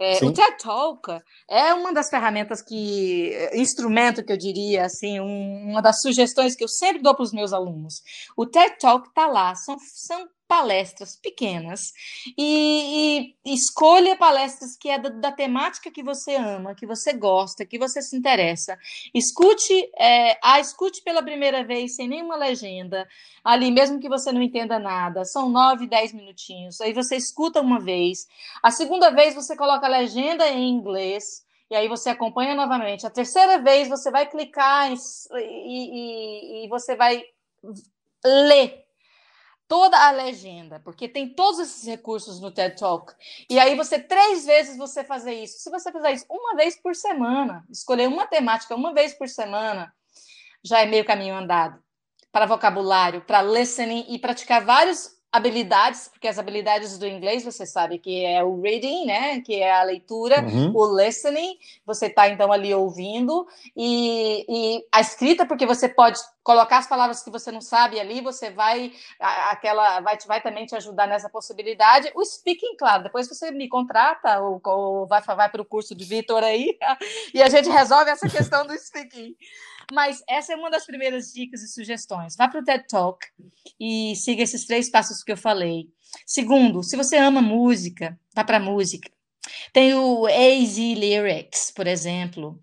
É, 0.00 0.16
o 0.24 0.32
TED 0.32 0.56
Talk 0.56 1.20
é 1.46 1.74
uma 1.74 1.92
das 1.92 2.08
ferramentas 2.08 2.62
que, 2.62 3.32
instrumento 3.52 4.24
que 4.24 4.32
eu 4.32 4.36
diria, 4.36 4.86
assim, 4.86 5.20
um, 5.20 5.70
uma 5.70 5.82
das 5.82 6.00
sugestões 6.00 6.56
que 6.56 6.64
eu 6.64 6.68
sempre 6.68 7.02
dou 7.02 7.14
para 7.14 7.22
os 7.22 7.34
meus 7.34 7.52
alunos. 7.52 8.02
O 8.34 8.46
TED 8.46 8.78
Talk 8.78 9.08
está 9.08 9.26
lá, 9.26 9.54
são, 9.54 9.76
são 9.78 10.26
palestras 10.50 11.14
pequenas 11.14 11.92
e, 12.36 13.36
e, 13.44 13.54
escolha 13.54 14.16
palestras 14.16 14.76
que 14.76 14.90
é 14.90 14.98
da, 14.98 15.08
da, 15.08 15.30
temática 15.30 15.92
que 15.92 16.02
você 16.02 16.34
ama, 16.34 16.74
que 16.74 16.84
você 16.84 17.12
gosta, 17.12 17.64
que 17.64 17.78
você 17.78 18.02
se 18.02 18.16
interessa. 18.16 18.76
Escute, 19.14 19.72
é, 19.96 20.36
a 20.42 20.58
escute 20.58 21.04
pela 21.04 21.22
primeira 21.22 21.62
vez 21.62 21.94
sem 21.94 22.08
nenhuma 22.08 22.34
legenda, 22.34 23.08
ali 23.44 23.70
mesmo 23.70 24.00
que 24.00 24.08
você 24.08 24.32
não 24.32 24.42
entenda 24.42 24.76
nada. 24.76 25.24
São 25.24 25.48
nove, 25.48 25.86
dez 25.86 26.12
minutinhos. 26.12 26.80
Aí 26.80 26.92
você 26.92 27.14
escuta 27.14 27.60
uma 27.60 27.78
vez. 27.78 28.26
A 28.60 28.72
segunda 28.72 29.10
vez 29.10 29.36
você 29.36 29.56
coloca 29.56 29.86
a 29.86 29.90
legenda 29.90 30.48
em 30.48 30.68
inglês. 30.68 31.46
E 31.70 31.76
aí 31.76 31.86
você 31.86 32.10
acompanha 32.10 32.56
novamente. 32.56 33.06
A 33.06 33.10
terceira 33.10 33.60
vez 33.60 33.88
você 33.88 34.10
vai 34.10 34.28
clicar 34.28 34.92
e, 34.92 34.96
e, 35.36 36.64
e 36.64 36.68
você 36.68 36.96
vai 36.96 37.22
ler 38.24 38.89
toda 39.70 39.96
a 39.96 40.10
legenda, 40.10 40.80
porque 40.80 41.08
tem 41.08 41.32
todos 41.32 41.60
esses 41.60 41.86
recursos 41.86 42.40
no 42.40 42.50
TED 42.50 42.76
Talk. 42.76 43.14
E 43.48 43.56
aí 43.56 43.76
você 43.76 44.00
três 44.00 44.44
vezes 44.44 44.76
você 44.76 45.04
fazer 45.04 45.32
isso. 45.32 45.60
Se 45.60 45.70
você 45.70 45.92
fizer 45.92 46.10
isso 46.10 46.26
uma 46.28 46.56
vez 46.56 46.74
por 46.74 46.92
semana, 46.96 47.64
escolher 47.70 48.08
uma 48.08 48.26
temática 48.26 48.74
uma 48.74 48.92
vez 48.92 49.14
por 49.14 49.28
semana, 49.28 49.94
já 50.64 50.80
é 50.80 50.86
meio 50.86 51.04
caminho 51.04 51.36
andado 51.36 51.80
para 52.32 52.46
vocabulário, 52.46 53.20
para 53.20 53.42
listening 53.42 54.06
e 54.08 54.18
praticar 54.18 54.64
vários 54.64 55.19
habilidades, 55.32 56.08
porque 56.08 56.26
as 56.26 56.38
habilidades 56.38 56.98
do 56.98 57.06
inglês 57.06 57.44
você 57.44 57.64
sabe 57.64 57.98
que 57.98 58.24
é 58.24 58.42
o 58.42 58.60
reading, 58.60 59.06
né, 59.06 59.40
que 59.40 59.54
é 59.54 59.72
a 59.72 59.84
leitura, 59.84 60.42
uhum. 60.42 60.72
o 60.74 61.00
listening, 61.00 61.56
você 61.86 62.06
está 62.06 62.28
então 62.28 62.50
ali 62.50 62.74
ouvindo, 62.74 63.46
e, 63.76 64.44
e, 64.48 64.84
a 64.90 65.00
escrita, 65.00 65.46
porque 65.46 65.64
você 65.64 65.88
pode 65.88 66.18
colocar 66.42 66.78
as 66.78 66.88
palavras 66.88 67.22
que 67.22 67.30
você 67.30 67.52
não 67.52 67.60
sabe 67.60 68.00
ali, 68.00 68.20
você 68.20 68.50
vai, 68.50 68.92
aquela, 69.50 70.00
vai, 70.00 70.18
vai 70.26 70.40
também 70.40 70.66
te 70.66 70.74
ajudar 70.74 71.06
nessa 71.06 71.28
possibilidade. 71.28 72.10
O 72.14 72.24
speaking, 72.24 72.76
claro, 72.76 73.04
depois 73.04 73.28
você 73.28 73.52
me 73.52 73.68
contrata 73.68 74.40
ou, 74.40 74.60
ou 74.64 75.06
vai, 75.06 75.22
vai 75.22 75.48
para 75.48 75.62
o 75.62 75.64
curso 75.64 75.94
de 75.94 76.04
Vitor 76.04 76.42
aí, 76.42 76.76
e 77.32 77.40
a 77.40 77.48
gente 77.48 77.68
resolve 77.68 78.10
essa 78.10 78.28
questão 78.28 78.66
do 78.66 78.76
speaking. 78.76 79.36
Mas 79.92 80.22
essa 80.28 80.52
é 80.52 80.56
uma 80.56 80.70
das 80.70 80.86
primeiras 80.86 81.32
dicas 81.32 81.62
e 81.62 81.68
sugestões. 81.68 82.36
Vá 82.36 82.48
para 82.48 82.60
o 82.60 82.64
TED 82.64 82.86
Talk 82.88 83.26
e 83.78 84.14
siga 84.16 84.42
esses 84.42 84.64
três 84.64 84.88
passos 84.90 85.22
que 85.22 85.32
eu 85.32 85.36
falei. 85.36 85.88
Segundo, 86.26 86.82
se 86.82 86.96
você 86.96 87.16
ama 87.16 87.42
música, 87.42 88.18
vá 88.34 88.44
para 88.44 88.60
música. 88.60 89.10
Tem 89.72 89.94
o 89.94 90.26
AZ 90.26 90.76
Lyrics, 90.76 91.70
por 91.70 91.86
exemplo, 91.86 92.58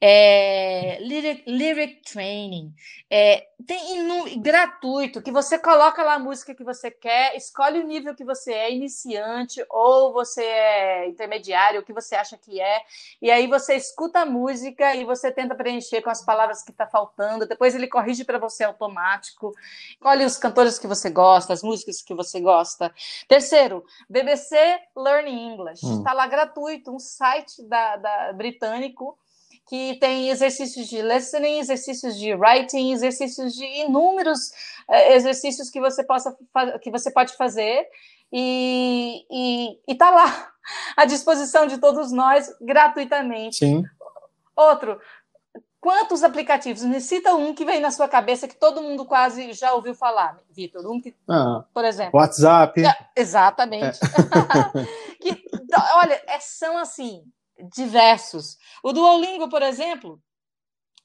é, 0.00 0.98
lyric, 1.00 1.42
lyric 1.46 2.02
Training, 2.10 2.72
é, 3.10 3.48
tem 3.66 4.40
gratuito, 4.40 5.20
que 5.20 5.30
você 5.30 5.58
coloca 5.58 6.02
lá 6.02 6.14
a 6.14 6.18
música 6.18 6.54
que 6.54 6.64
você 6.64 6.90
quer, 6.90 7.36
escolhe 7.36 7.78
o 7.78 7.86
nível 7.86 8.14
que 8.14 8.24
você 8.24 8.52
é, 8.52 8.72
iniciante, 8.72 9.64
ou 9.68 10.12
você 10.12 10.42
é 10.42 11.08
intermediário, 11.08 11.80
o 11.80 11.84
que 11.84 11.92
você 11.92 12.14
acha 12.14 12.38
que 12.38 12.60
é, 12.60 12.80
e 13.20 13.30
aí 13.30 13.46
você 13.46 13.74
escuta 13.74 14.20
a 14.20 14.26
música 14.26 14.94
e 14.94 15.04
você 15.04 15.30
tenta 15.30 15.54
preencher 15.54 16.00
com 16.00 16.10
as 16.10 16.24
palavras 16.24 16.62
que 16.62 16.70
está 16.70 16.86
faltando, 16.86 17.46
depois 17.46 17.74
ele 17.74 17.86
corrige 17.86 18.24
para 18.24 18.38
você 18.38 18.64
automático, 18.64 19.52
escolhe 19.90 20.24
os 20.24 20.38
cantores 20.38 20.78
que 20.78 20.86
você 20.86 21.10
gosta, 21.10 21.52
as 21.52 21.62
músicas 21.62 22.00
que 22.00 22.14
você 22.14 22.40
gosta. 22.40 22.92
Terceiro, 23.28 23.84
BBC 24.08 24.56
Learning 24.96 25.52
English, 25.52 25.84
está 25.84 26.12
hum. 26.12 26.16
lá 26.16 26.21
gratuito, 26.26 26.94
um 26.94 26.98
site 26.98 27.62
da, 27.68 27.96
da 27.96 28.32
britânico, 28.32 29.18
que 29.68 29.94
tem 30.00 30.28
exercícios 30.28 30.88
de 30.88 31.00
listening, 31.00 31.58
exercícios 31.58 32.18
de 32.18 32.34
writing, 32.34 32.92
exercícios 32.92 33.54
de 33.54 33.64
inúmeros 33.64 34.50
uh, 34.88 35.12
exercícios 35.12 35.70
que 35.70 35.80
você 35.80 36.04
possa 36.04 36.36
que 36.80 36.90
você 36.90 37.10
pode 37.10 37.36
fazer 37.36 37.86
e, 38.32 39.24
e, 39.30 39.78
e 39.86 39.94
tá 39.94 40.10
lá 40.10 40.52
à 40.96 41.04
disposição 41.04 41.66
de 41.66 41.78
todos 41.78 42.10
nós 42.12 42.50
gratuitamente. 42.60 43.56
Sim. 43.56 43.84
Outro, 44.56 45.00
quantos 45.80 46.22
aplicativos? 46.22 46.82
Me 46.82 47.00
cita 47.00 47.34
um 47.34 47.54
que 47.54 47.64
vem 47.64 47.80
na 47.80 47.90
sua 47.90 48.08
cabeça 48.08 48.48
que 48.48 48.56
todo 48.56 48.82
mundo 48.82 49.04
quase 49.04 49.52
já 49.52 49.74
ouviu 49.74 49.94
falar, 49.94 50.38
Vitor. 50.50 50.86
Um 50.90 51.00
que, 51.00 51.14
ah, 51.28 51.64
por 51.74 51.84
exemplo. 51.84 52.18
WhatsApp. 52.18 52.84
É, 52.84 52.94
exatamente. 53.16 53.98
É. 54.02 55.01
olha, 55.96 56.22
é, 56.26 56.38
são 56.40 56.76
assim 56.78 57.24
diversos. 57.74 58.58
O 58.82 58.92
Duolingo, 58.92 59.48
por 59.48 59.62
exemplo, 59.62 60.20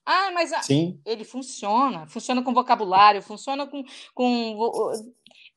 ah, 0.06 0.32
mas 0.32 0.52
Sim. 0.66 1.02
ele 1.06 1.26
funciona, 1.26 2.08
funciona 2.08 2.42
com 2.42 2.54
vocabulário, 2.54 3.22
funciona 3.22 3.68
com, 3.68 3.84
com 4.16 4.92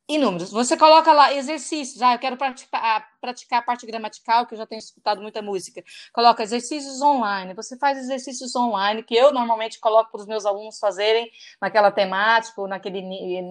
inúmeros. 0.09 0.51
Você 0.51 0.77
coloca 0.77 1.13
lá 1.13 1.33
exercícios. 1.33 2.03
Ah, 2.03 2.15
eu 2.15 2.19
quero 2.19 2.37
praticar, 2.37 3.09
praticar 3.21 3.61
a 3.61 3.63
parte 3.63 3.87
gramatical, 3.87 4.47
que 4.47 4.55
eu 4.55 4.59
já 4.59 4.67
tenho 4.67 4.81
escutado 4.81 5.23
muita 5.23 5.41
música. 5.41 5.85
Coloca 6.13 6.43
exercícios 6.43 7.01
online. 7.01 7.55
Você 7.55 7.79
faz 7.79 7.97
exercícios 7.99 8.55
online, 8.57 9.05
que 9.05 9.15
eu 9.15 9.33
normalmente 9.33 9.79
coloco 9.79 10.11
para 10.11 10.21
os 10.21 10.27
meus 10.27 10.45
alunos 10.45 10.81
fazerem 10.81 11.31
naquela 11.61 11.93
temática, 11.93 12.61
ou 12.61 12.67
naquele 12.67 12.99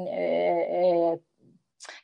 é, 0.10 1.14
é, 1.14 1.20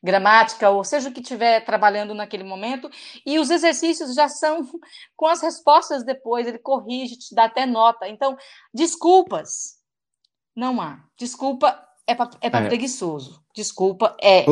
gramática, 0.02 0.70
ou 0.70 0.84
seja 0.84 1.10
o 1.10 1.12
que 1.12 1.22
estiver 1.22 1.64
trabalhando 1.64 2.14
naquele 2.14 2.44
momento, 2.44 2.90
e 3.26 3.40
os 3.40 3.50
exercícios 3.50 4.14
já 4.14 4.28
são 4.28 4.68
com 5.16 5.28
as 5.28 5.42
respostas 5.42 6.04
depois, 6.04 6.48
ele 6.48 6.60
corrige, 6.60 7.18
te 7.18 7.36
dá 7.36 7.46
até 7.46 7.66
nota. 7.66 8.08
Então, 8.08 8.38
desculpas, 8.74 9.76
não 10.56 10.82
há. 10.82 11.04
Desculpa 11.18 11.86
é 12.08 12.16
para 12.16 12.30
é 12.42 12.48
é. 12.48 12.68
preguiçoso. 12.68 13.44
Desculpa 13.54 14.16
é. 14.22 14.46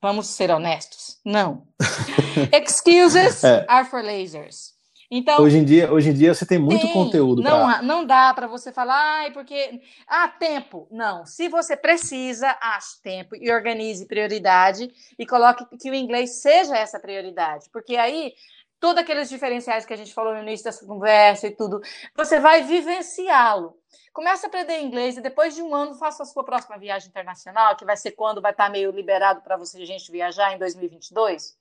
Vamos 0.00 0.28
ser 0.28 0.50
honestos. 0.50 1.18
Não. 1.24 1.66
Excuses 2.52 3.42
é. 3.42 3.64
are 3.68 3.88
for 3.88 4.02
lasers. 4.02 4.77
Então, 5.10 5.42
hoje 5.42 5.56
em 5.56 5.64
dia, 5.64 5.90
hoje 5.90 6.10
em 6.10 6.12
dia 6.12 6.34
você 6.34 6.44
tem 6.44 6.58
muito 6.58 6.82
tem, 6.82 6.92
conteúdo. 6.92 7.40
Não, 7.40 7.66
pra... 7.66 7.82
não 7.82 8.04
dá 8.04 8.34
para 8.34 8.46
você 8.46 8.70
falar, 8.70 9.20
ai, 9.20 9.32
porque 9.32 9.80
ah, 10.06 10.28
tempo. 10.28 10.86
Não. 10.90 11.24
Se 11.24 11.48
você 11.48 11.76
precisa, 11.76 12.54
ache 12.60 13.00
tempo 13.02 13.34
e 13.34 13.50
organize 13.50 14.06
prioridade 14.06 14.90
e 15.18 15.26
coloque 15.26 15.64
que 15.78 15.90
o 15.90 15.94
inglês 15.94 16.42
seja 16.42 16.76
essa 16.76 17.00
prioridade, 17.00 17.70
porque 17.72 17.96
aí 17.96 18.34
todos 18.78 19.02
aqueles 19.02 19.28
diferenciais 19.28 19.84
que 19.84 19.92
a 19.92 19.96
gente 19.96 20.12
falou 20.12 20.34
no 20.34 20.42
início 20.42 20.64
dessa 20.64 20.86
conversa 20.86 21.46
e 21.46 21.50
tudo, 21.50 21.80
você 22.14 22.38
vai 22.38 22.62
vivenciá-lo. 22.62 23.76
Comece 24.12 24.46
a 24.46 24.48
aprender 24.48 24.80
inglês 24.80 25.16
e 25.16 25.20
depois 25.20 25.54
de 25.54 25.62
um 25.62 25.74
ano 25.74 25.94
faça 25.94 26.22
a 26.22 26.26
sua 26.26 26.44
próxima 26.44 26.78
viagem 26.78 27.08
internacional, 27.08 27.76
que 27.76 27.84
vai 27.84 27.96
ser 27.96 28.12
quando 28.12 28.42
vai 28.42 28.52
estar 28.52 28.70
meio 28.70 28.90
liberado 28.90 29.40
para 29.40 29.56
você 29.56 29.84
gente 29.84 30.10
viajar 30.12 30.54
em 30.54 30.58
2022. 30.58 31.56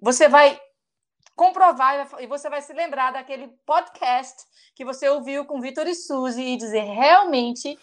Você 0.00 0.28
vai 0.28 0.58
comprovar 1.38 2.10
e 2.18 2.26
você 2.26 2.50
vai 2.50 2.60
se 2.60 2.72
lembrar 2.72 3.12
daquele 3.12 3.46
podcast 3.64 4.42
que 4.74 4.84
você 4.84 5.08
ouviu 5.08 5.44
com 5.44 5.60
Vitor 5.60 5.86
e 5.86 5.94
Suzy 5.94 6.42
e 6.42 6.56
dizer 6.56 6.82
realmente 6.82 7.78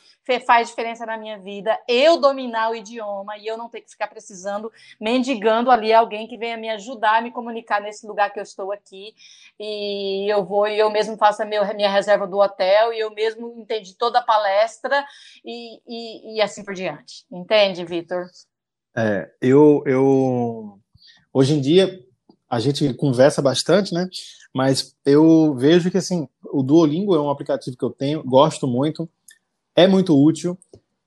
faz 0.46 0.68
diferença 0.68 1.06
na 1.06 1.18
minha 1.18 1.40
vida 1.40 1.80
eu 1.88 2.20
dominar 2.20 2.72
o 2.72 2.76
idioma 2.76 3.38
e 3.38 3.48
eu 3.48 3.58
não 3.58 3.70
ter 3.70 3.80
que 3.80 3.90
ficar 3.90 4.08
precisando, 4.08 4.70
mendigando 5.00 5.72
ali 5.72 5.94
alguém 5.94 6.28
que 6.28 6.38
venha 6.38 6.58
me 6.58 6.70
ajudar 6.70 7.20
a 7.20 7.22
me 7.22 7.32
comunicar 7.32 7.80
nesse 7.80 8.06
lugar 8.06 8.30
que 8.34 8.40
eu 8.40 8.44
estou 8.44 8.74
aqui 8.74 9.16
e 9.58 10.30
eu 10.30 10.44
vou 10.44 10.68
e 10.68 10.78
eu 10.78 10.90
mesmo 10.90 11.16
faço 11.16 11.42
a 11.42 11.46
minha 11.46 11.90
reserva 11.90 12.28
do 12.28 12.38
hotel 12.38 12.92
e 12.92 13.00
eu 13.00 13.10
mesmo 13.12 13.56
entendi 13.58 13.96
toda 13.96 14.20
a 14.20 14.24
palestra 14.24 15.06
e, 15.46 15.80
e, 15.88 16.36
e 16.36 16.42
assim 16.42 16.62
por 16.62 16.74
diante. 16.74 17.26
Entende, 17.32 17.86
Vitor? 17.86 18.26
É, 18.98 19.32
eu, 19.42 19.82
eu 19.86 20.78
hoje 21.32 21.54
em 21.54 21.62
dia 21.62 22.06
a 22.56 22.60
gente 22.60 22.94
conversa 22.94 23.42
bastante, 23.42 23.94
né? 23.94 24.08
Mas 24.54 24.96
eu 25.06 25.54
vejo 25.56 25.92
que 25.92 25.98
assim, 25.98 26.28
o 26.46 26.64
Duolingo 26.64 27.14
é 27.14 27.20
um 27.20 27.30
aplicativo 27.30 27.76
que 27.76 27.84
eu 27.84 27.90
tenho, 27.90 28.24
gosto 28.24 28.66
muito, 28.66 29.10
é 29.76 29.86
muito 29.86 30.18
útil. 30.18 30.58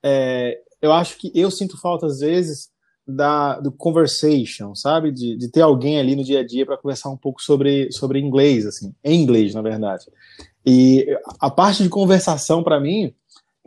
É, 0.03 0.59
eu 0.79 0.93
acho 0.93 1.17
que 1.17 1.31
eu 1.33 1.49
sinto 1.49 1.75
falta 1.75 2.05
às 2.05 2.19
vezes 2.19 2.69
da 3.07 3.59
do 3.59 3.71
conversation, 3.71 4.75
sabe? 4.75 5.11
De, 5.11 5.35
de 5.35 5.49
ter 5.49 5.61
alguém 5.61 5.99
ali 5.99 6.15
no 6.15 6.23
dia 6.23 6.41
a 6.41 6.45
dia 6.45 6.67
para 6.67 6.77
conversar 6.77 7.09
um 7.09 7.17
pouco 7.17 7.41
sobre, 7.41 7.91
sobre 7.91 8.19
inglês, 8.19 8.67
assim, 8.67 8.93
em 9.03 9.19
inglês, 9.19 9.55
na 9.55 9.63
verdade. 9.63 10.05
E 10.63 11.07
a 11.39 11.49
parte 11.49 11.81
de 11.81 11.89
conversação, 11.89 12.63
para 12.63 12.79
mim, 12.79 13.11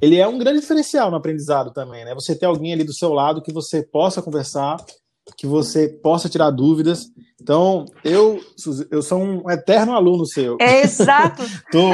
ele 0.00 0.18
é 0.18 0.28
um 0.28 0.38
grande 0.38 0.60
diferencial 0.60 1.10
no 1.10 1.16
aprendizado 1.16 1.72
também, 1.72 2.04
né? 2.04 2.14
Você 2.14 2.36
ter 2.36 2.46
alguém 2.46 2.72
ali 2.72 2.84
do 2.84 2.94
seu 2.94 3.12
lado 3.12 3.42
que 3.42 3.52
você 3.52 3.82
possa 3.82 4.22
conversar 4.22 4.76
que 5.36 5.46
você 5.46 5.88
possa 5.88 6.28
tirar 6.28 6.50
dúvidas. 6.50 7.06
Então, 7.40 7.84
eu, 8.04 8.40
eu 8.90 9.02
sou 9.02 9.20
um 9.20 9.50
eterno 9.50 9.94
aluno 9.94 10.26
seu. 10.26 10.56
É 10.60 10.82
exato. 10.82 11.42
tô, 11.70 11.90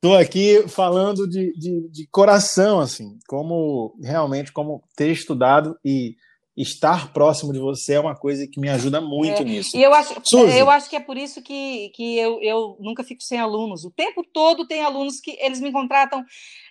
tô 0.00 0.14
aqui 0.14 0.64
falando 0.68 1.28
de, 1.28 1.52
de, 1.54 1.88
de, 1.88 2.08
coração, 2.10 2.80
assim, 2.80 3.18
como 3.28 3.94
realmente 4.02 4.52
como 4.52 4.82
ter 4.96 5.10
estudado 5.10 5.76
e 5.84 6.16
estar 6.56 7.12
próximo 7.12 7.52
de 7.52 7.58
você 7.58 7.94
é 7.94 8.00
uma 8.00 8.14
coisa 8.14 8.46
que 8.46 8.60
me 8.60 8.68
ajuda 8.68 9.00
muito 9.00 9.40
é, 9.40 9.44
nisso. 9.44 9.76
E 9.76 9.82
eu 9.82 9.94
acho, 9.94 10.14
Suzy. 10.22 10.58
eu 10.58 10.68
acho 10.68 10.90
que 10.90 10.96
é 10.96 11.00
por 11.00 11.16
isso 11.16 11.40
que, 11.42 11.90
que 11.94 12.18
eu, 12.18 12.40
eu 12.42 12.76
nunca 12.78 13.02
fico 13.02 13.22
sem 13.22 13.38
alunos. 13.38 13.84
O 13.84 13.90
tempo 13.90 14.22
todo 14.22 14.66
tem 14.66 14.82
alunos 14.82 15.18
que 15.18 15.36
eles 15.40 15.60
me 15.60 15.72
contratam 15.72 16.22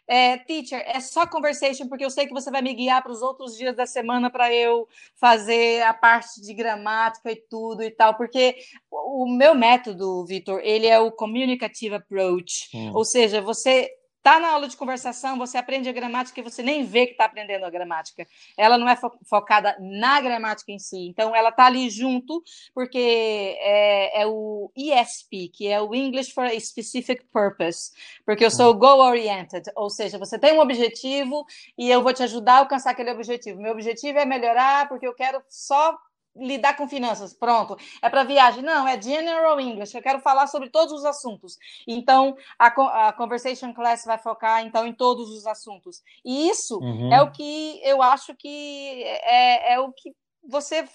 é, 0.08 0.38
teacher, 0.38 0.84
é 0.86 1.00
só 1.00 1.26
conversation, 1.26 1.88
porque 1.88 2.06
eu 2.06 2.10
sei 2.10 2.28
que 2.28 2.34
você 2.34 2.52
vai 2.52 2.62
me 2.62 2.74
guiar 2.74 3.02
para 3.02 3.12
os 3.12 3.22
outros 3.22 3.58
dias 3.58 3.76
da 3.76 3.86
semana 3.86 4.30
para 4.30 4.54
eu 4.54 4.88
fazer 5.16 5.82
a 5.84 5.94
parte 5.94 6.42
de 6.42 6.54
gramática 6.54 7.32
e 7.32 7.36
tudo 7.36 7.82
e 7.82 7.90
tal, 7.90 8.16
porque 8.16 8.58
o 8.92 9.26
meu 9.28 9.56
método, 9.56 10.26
Vitor, 10.26 10.60
ele 10.64 10.86
é 10.86 11.00
o 11.00 11.12
communicative 11.12 11.96
approach, 11.96 12.70
hum. 12.74 12.92
ou 12.94 13.06
seja, 13.06 13.42
você 13.42 13.90
Tá 14.24 14.40
na 14.40 14.50
aula 14.50 14.68
de 14.68 14.78
conversação, 14.78 15.38
você 15.38 15.58
aprende 15.58 15.90
a 15.90 15.92
gramática 15.92 16.40
e 16.40 16.44
você 16.44 16.62
nem 16.62 16.86
vê 16.86 17.08
que 17.08 17.14
está 17.14 17.26
aprendendo 17.26 17.66
a 17.66 17.70
gramática. 17.72 18.28
Ela 18.56 18.78
não 18.78 18.88
é 18.88 18.96
fo 18.96 19.10
focada 19.28 19.76
na 19.80 20.22
gramática 20.22 20.72
em 20.72 20.78
si. 20.78 21.08
Então, 21.08 21.36
ela 21.36 21.50
está 21.50 21.66
ali 21.66 21.90
junto, 21.90 22.44
porque 22.74 23.58
é, 23.60 24.22
é, 24.22 24.28
o 24.28 24.72
ESP, 24.76 25.50
que 25.50 25.68
é 25.68 25.82
o 25.82 25.96
English 25.96 26.34
for 26.34 26.46
a 26.46 26.60
Specific 26.60 27.24
Purpose. 27.34 27.92
Porque 28.24 28.46
eu 28.46 28.52
sou 28.52 28.76
hum. 28.76 28.78
goal-oriented, 28.78 29.72
ou 29.76 29.90
seja, 29.90 30.20
você 30.20 30.38
tem 30.38 30.54
um 30.54 30.60
objetivo 30.60 31.44
e 31.76 31.90
eu 31.90 32.04
vou 32.04 32.14
te 32.14 32.22
ajudar 32.22 32.54
a 32.54 32.60
alcançar 32.60 32.92
aquele 32.92 33.12
objetivo. 33.12 33.60
Meu 33.60 33.72
objetivo 33.72 34.20
é 34.20 34.26
melhorar 34.26 34.88
porque 34.88 35.08
eu 35.08 35.16
quero 35.16 35.42
só 35.50 35.98
lidar 36.36 36.76
com 36.76 36.88
finanças, 36.88 37.34
pronto, 37.34 37.78
é 38.02 38.10
para 38.10 38.24
viagem. 38.24 38.64
Não, 38.64 38.88
é 38.88 39.02
General 39.02 39.60
English, 39.60 39.96
eu 39.96 40.02
quero 40.02 40.20
falar 40.20 40.48
sobre 40.48 40.70
todos 40.70 40.94
os 40.94 41.06
assuntos. 41.06 41.58
Então, 41.88 42.36
a, 42.58 42.68
a 43.08 43.14
Conversation 43.14 43.74
Class 43.74 44.06
vai 44.06 44.18
focar, 44.18 44.66
então, 44.66 44.86
em 44.86 44.94
todos 44.94 45.30
os 45.30 45.46
assuntos. 45.46 46.02
E 46.24 46.50
isso 46.50 46.80
uhum. 46.80 47.12
é 47.12 47.22
o 47.22 47.32
que 47.32 47.82
eu 47.84 48.02
acho 48.02 48.36
que 48.36 49.04
é, 49.04 49.74
é 49.74 49.80
o 49.80 49.92
que 49.92 50.14
você 50.48 50.88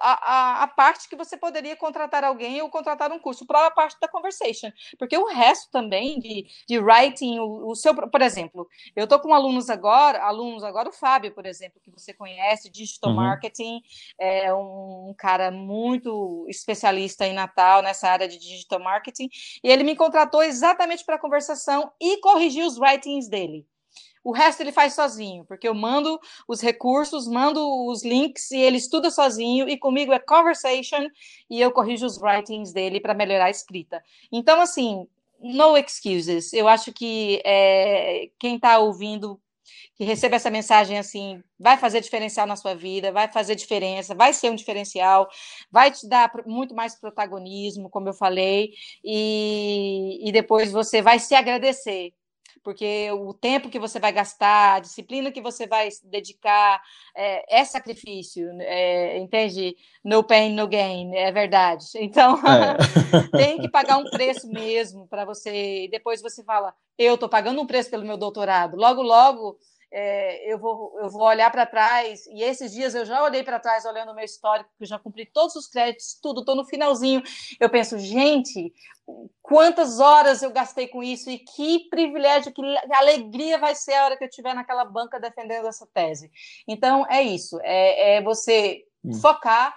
a, 0.00 0.12
a, 0.12 0.62
a, 0.62 0.66
parte 0.68 1.08
que 1.08 1.16
você 1.16 1.36
poderia 1.36 1.76
contratar 1.76 2.24
alguém 2.24 2.62
ou 2.62 2.68
contratar 2.68 3.10
um 3.10 3.18
curso 3.18 3.46
para 3.46 3.66
a 3.66 3.70
parte 3.70 3.98
da 4.00 4.08
conversation, 4.08 4.70
porque 4.98 5.16
o 5.16 5.26
resto 5.26 5.70
também 5.70 6.18
de, 6.18 6.46
de 6.68 6.78
writing, 6.78 7.38
o, 7.38 7.70
o 7.70 7.74
seu, 7.74 7.94
por 7.94 8.22
exemplo, 8.22 8.68
eu 8.94 9.04
estou 9.04 9.18
com 9.18 9.34
alunos 9.34 9.68
agora, 9.68 10.22
alunos 10.22 10.62
agora, 10.62 10.88
o 10.88 10.92
Fábio, 10.92 11.32
por 11.32 11.46
exemplo, 11.46 11.80
que 11.82 11.90
você 11.90 12.12
conhece, 12.12 12.70
digital 12.70 13.10
uhum. 13.10 13.16
marketing, 13.16 13.80
é 14.18 14.52
um 14.54 15.14
cara 15.16 15.50
muito 15.50 16.46
especialista 16.48 17.26
em 17.26 17.34
Natal 17.34 17.82
nessa 17.82 18.08
área 18.08 18.28
de 18.28 18.38
digital 18.38 18.80
marketing, 18.80 19.28
e 19.62 19.70
ele 19.70 19.84
me 19.84 19.96
contratou 19.96 20.42
exatamente 20.42 21.04
para 21.04 21.16
a 21.16 21.20
conversação 21.20 21.92
e 22.00 22.18
corrigir 22.18 22.64
os 22.64 22.78
writings 22.78 23.28
dele. 23.28 23.66
O 24.24 24.32
resto 24.32 24.62
ele 24.62 24.72
faz 24.72 24.94
sozinho, 24.94 25.44
porque 25.44 25.68
eu 25.68 25.74
mando 25.74 26.18
os 26.48 26.62
recursos, 26.62 27.28
mando 27.28 27.60
os 27.86 28.02
links 28.02 28.50
e 28.50 28.58
ele 28.58 28.78
estuda 28.78 29.10
sozinho, 29.10 29.68
e 29.68 29.78
comigo 29.78 30.12
é 30.12 30.18
conversation 30.18 31.06
e 31.50 31.60
eu 31.60 31.70
corrijo 31.70 32.06
os 32.06 32.18
writings 32.18 32.72
dele 32.72 33.00
para 33.00 33.12
melhorar 33.12 33.44
a 33.46 33.50
escrita. 33.50 34.02
Então, 34.32 34.60
assim, 34.60 35.06
no 35.38 35.76
excuses. 35.76 36.52
Eu 36.54 36.66
acho 36.66 36.90
que 36.92 37.42
é, 37.44 38.30
quem 38.38 38.56
está 38.56 38.78
ouvindo 38.78 39.38
que 39.94 40.04
receba 40.04 40.36
essa 40.36 40.50
mensagem 40.50 40.98
assim, 40.98 41.42
vai 41.58 41.76
fazer 41.76 42.00
diferencial 42.00 42.46
na 42.46 42.56
sua 42.56 42.74
vida, 42.74 43.12
vai 43.12 43.30
fazer 43.30 43.54
diferença, 43.54 44.14
vai 44.14 44.32
ser 44.32 44.50
um 44.50 44.54
diferencial, 44.54 45.28
vai 45.70 45.90
te 45.90 46.08
dar 46.08 46.30
muito 46.46 46.74
mais 46.74 46.94
protagonismo, 46.98 47.88
como 47.88 48.08
eu 48.08 48.14
falei, 48.14 48.72
e, 49.04 50.28
e 50.28 50.32
depois 50.32 50.72
você 50.72 51.00
vai 51.00 51.18
se 51.18 51.34
agradecer 51.34 52.12
porque 52.64 53.10
o 53.12 53.34
tempo 53.34 53.68
que 53.68 53.78
você 53.78 54.00
vai 54.00 54.10
gastar, 54.10 54.76
a 54.76 54.80
disciplina 54.80 55.30
que 55.30 55.42
você 55.42 55.66
vai 55.66 55.90
dedicar, 56.04 56.82
é, 57.14 57.60
é 57.60 57.64
sacrifício, 57.64 58.48
é, 58.60 59.18
entende? 59.18 59.76
No 60.02 60.24
pain, 60.24 60.54
no 60.54 60.66
gain, 60.66 61.14
é 61.14 61.30
verdade. 61.30 61.84
Então, 62.14 62.38
é. 62.46 63.36
tem 63.36 63.58
que 63.58 63.68
pagar 63.68 63.98
um 63.98 64.04
preço 64.04 64.48
mesmo 64.48 65.06
para 65.08 65.24
você. 65.24 65.84
E 65.84 65.88
depois 65.88 66.22
você 66.22 66.44
fala, 66.44 66.72
eu 66.96 67.14
estou 67.14 67.28
pagando 67.28 67.60
um 67.60 67.66
preço 67.66 67.90
pelo 67.90 68.06
meu 68.06 68.16
doutorado. 68.16 68.76
Logo, 68.76 69.02
logo 69.02 69.58
é, 69.96 70.52
eu, 70.52 70.58
vou, 70.58 70.92
eu 71.00 71.08
vou 71.08 71.22
olhar 71.22 71.52
para 71.52 71.64
trás, 71.64 72.26
e 72.26 72.42
esses 72.42 72.72
dias 72.72 72.96
eu 72.96 73.04
já 73.04 73.22
olhei 73.22 73.44
para 73.44 73.60
trás, 73.60 73.84
olhando 73.84 74.10
o 74.10 74.14
meu 74.14 74.24
histórico, 74.24 74.68
que 74.76 74.82
eu 74.82 74.88
já 74.88 74.98
cumpri 74.98 75.24
todos 75.24 75.54
os 75.54 75.68
créditos, 75.68 76.18
tudo, 76.20 76.40
estou 76.40 76.56
no 76.56 76.64
finalzinho. 76.64 77.22
Eu 77.60 77.70
penso, 77.70 77.96
gente, 77.96 78.74
quantas 79.40 80.00
horas 80.00 80.42
eu 80.42 80.50
gastei 80.50 80.88
com 80.88 81.00
isso, 81.00 81.30
e 81.30 81.38
que 81.38 81.88
privilégio, 81.90 82.52
que 82.52 82.60
alegria 82.92 83.56
vai 83.56 83.76
ser 83.76 83.94
a 83.94 84.04
hora 84.06 84.16
que 84.16 84.24
eu 84.24 84.28
estiver 84.28 84.52
naquela 84.52 84.84
banca 84.84 85.20
defendendo 85.20 85.68
essa 85.68 85.86
tese. 85.94 86.28
Então, 86.66 87.06
é 87.08 87.22
isso, 87.22 87.60
é, 87.62 88.16
é 88.16 88.22
você 88.22 88.84
hum. 89.04 89.12
focar 89.14 89.76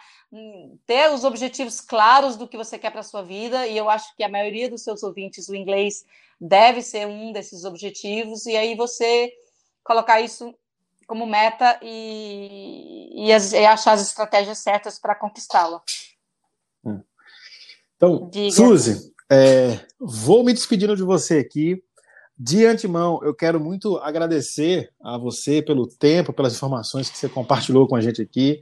ter 0.85 1.09
os 1.11 1.23
objetivos 1.23 1.79
claros 1.79 2.35
do 2.35 2.47
que 2.47 2.57
você 2.57 2.77
quer 2.77 2.89
para 2.89 3.01
a 3.01 3.03
sua 3.03 3.21
vida, 3.21 3.67
e 3.67 3.77
eu 3.77 3.87
acho 3.87 4.15
que 4.15 4.23
a 4.23 4.29
maioria 4.29 4.67
dos 4.67 4.83
seus 4.83 5.03
ouvintes, 5.03 5.47
o 5.47 5.55
inglês 5.55 6.03
deve 6.41 6.81
ser 6.81 7.05
um 7.05 7.31
desses 7.31 7.63
objetivos, 7.63 8.47
e 8.47 8.57
aí 8.57 8.75
você 8.75 9.31
colocar 9.87 10.19
isso 10.19 10.53
como 11.07 11.25
meta 11.25 11.79
e, 11.81 13.09
e, 13.15 13.29
e 13.29 13.65
achar 13.65 13.93
as 13.93 14.01
estratégias 14.01 14.57
certas 14.57 14.99
para 14.99 15.15
conquistá-la. 15.15 15.81
Hum. 16.83 17.01
Então, 17.95 18.29
Diga. 18.29 18.51
Suzy, 18.51 19.13
é, 19.31 19.79
vou 19.97 20.43
me 20.43 20.53
despedindo 20.53 20.95
de 20.95 21.03
você 21.03 21.39
aqui. 21.39 21.81
De 22.37 22.65
antemão, 22.65 23.19
eu 23.23 23.33
quero 23.33 23.59
muito 23.59 23.97
agradecer 23.97 24.91
a 25.01 25.17
você 25.17 25.59
pelo 25.61 25.87
tempo, 25.87 26.33
pelas 26.33 26.53
informações 26.53 27.09
que 27.09 27.17
você 27.17 27.27
compartilhou 27.27 27.87
com 27.87 27.95
a 27.95 28.01
gente 28.01 28.21
aqui. 28.21 28.61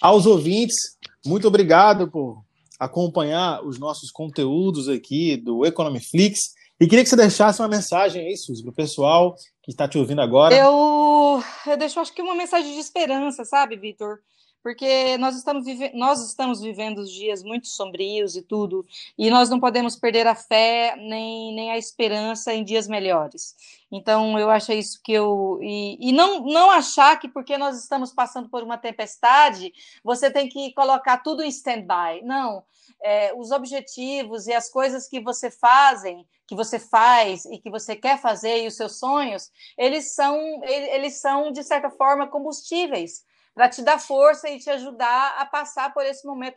Aos 0.00 0.24
ouvintes, 0.24 0.96
muito 1.26 1.46
obrigado 1.46 2.08
por 2.08 2.42
acompanhar 2.78 3.62
os 3.62 3.78
nossos 3.78 4.10
conteúdos 4.10 4.88
aqui 4.88 5.36
do 5.36 5.66
Economiflix. 5.66 6.54
E 6.80 6.86
queria 6.86 7.04
que 7.04 7.10
você 7.10 7.16
deixasse 7.16 7.60
uma 7.60 7.68
mensagem 7.68 8.26
aí, 8.26 8.36
Suzy, 8.38 8.62
para 8.62 8.70
o 8.70 8.74
pessoal 8.74 9.34
que 9.62 9.70
está 9.70 9.88
te 9.88 9.98
ouvindo 9.98 10.20
agora. 10.20 10.54
Eu, 10.54 11.42
eu 11.66 11.76
deixo, 11.76 12.00
acho 12.00 12.12
que 12.12 12.22
uma 12.22 12.34
mensagem 12.34 12.72
de 12.72 12.78
esperança, 12.78 13.44
sabe, 13.44 13.76
Vitor? 13.76 14.20
Porque 14.62 15.16
nós 15.16 15.36
estamos, 15.36 15.64
vive... 15.64 15.90
nós 15.94 16.22
estamos 16.22 16.60
vivendo 16.60 17.02
dias 17.04 17.42
muito 17.42 17.66
sombrios 17.66 18.36
e 18.36 18.42
tudo, 18.42 18.84
e 19.16 19.30
nós 19.30 19.48
não 19.48 19.58
podemos 19.58 19.96
perder 19.96 20.26
a 20.26 20.34
fé 20.34 20.96
nem, 20.96 21.54
nem 21.54 21.70
a 21.70 21.78
esperança 21.78 22.52
em 22.52 22.62
dias 22.62 22.86
melhores. 22.86 23.54
Então, 23.90 24.38
eu 24.38 24.50
acho 24.50 24.72
isso 24.72 25.00
que 25.02 25.12
eu. 25.12 25.58
E, 25.62 25.96
e 25.98 26.12
não, 26.12 26.44
não 26.44 26.70
achar 26.70 27.18
que 27.18 27.26
porque 27.26 27.56
nós 27.56 27.78
estamos 27.78 28.12
passando 28.12 28.50
por 28.50 28.62
uma 28.62 28.76
tempestade, 28.76 29.72
você 30.04 30.30
tem 30.30 30.48
que 30.48 30.72
colocar 30.74 31.18
tudo 31.18 31.42
em 31.42 31.48
stand-by. 31.48 32.22
Não. 32.22 32.62
É, 33.02 33.32
os 33.34 33.50
objetivos 33.50 34.46
e 34.46 34.52
as 34.52 34.68
coisas 34.68 35.08
que 35.08 35.20
você 35.20 35.50
fazem, 35.50 36.26
que 36.46 36.54
você 36.54 36.78
faz 36.78 37.46
e 37.46 37.56
que 37.56 37.70
você 37.70 37.96
quer 37.96 38.20
fazer 38.20 38.62
e 38.62 38.66
os 38.66 38.76
seus 38.76 38.98
sonhos, 38.98 39.49
eles 39.76 40.14
são, 40.14 40.36
eles 40.64 41.20
são 41.20 41.52
de 41.52 41.62
certa 41.62 41.90
forma 41.90 42.28
combustíveis 42.28 43.24
para 43.54 43.68
te 43.68 43.82
dar 43.82 43.98
força 43.98 44.48
e 44.48 44.58
te 44.58 44.70
ajudar 44.70 45.36
a 45.38 45.46
passar 45.46 45.92
por 45.92 46.04
esse 46.04 46.26
momento 46.26 46.56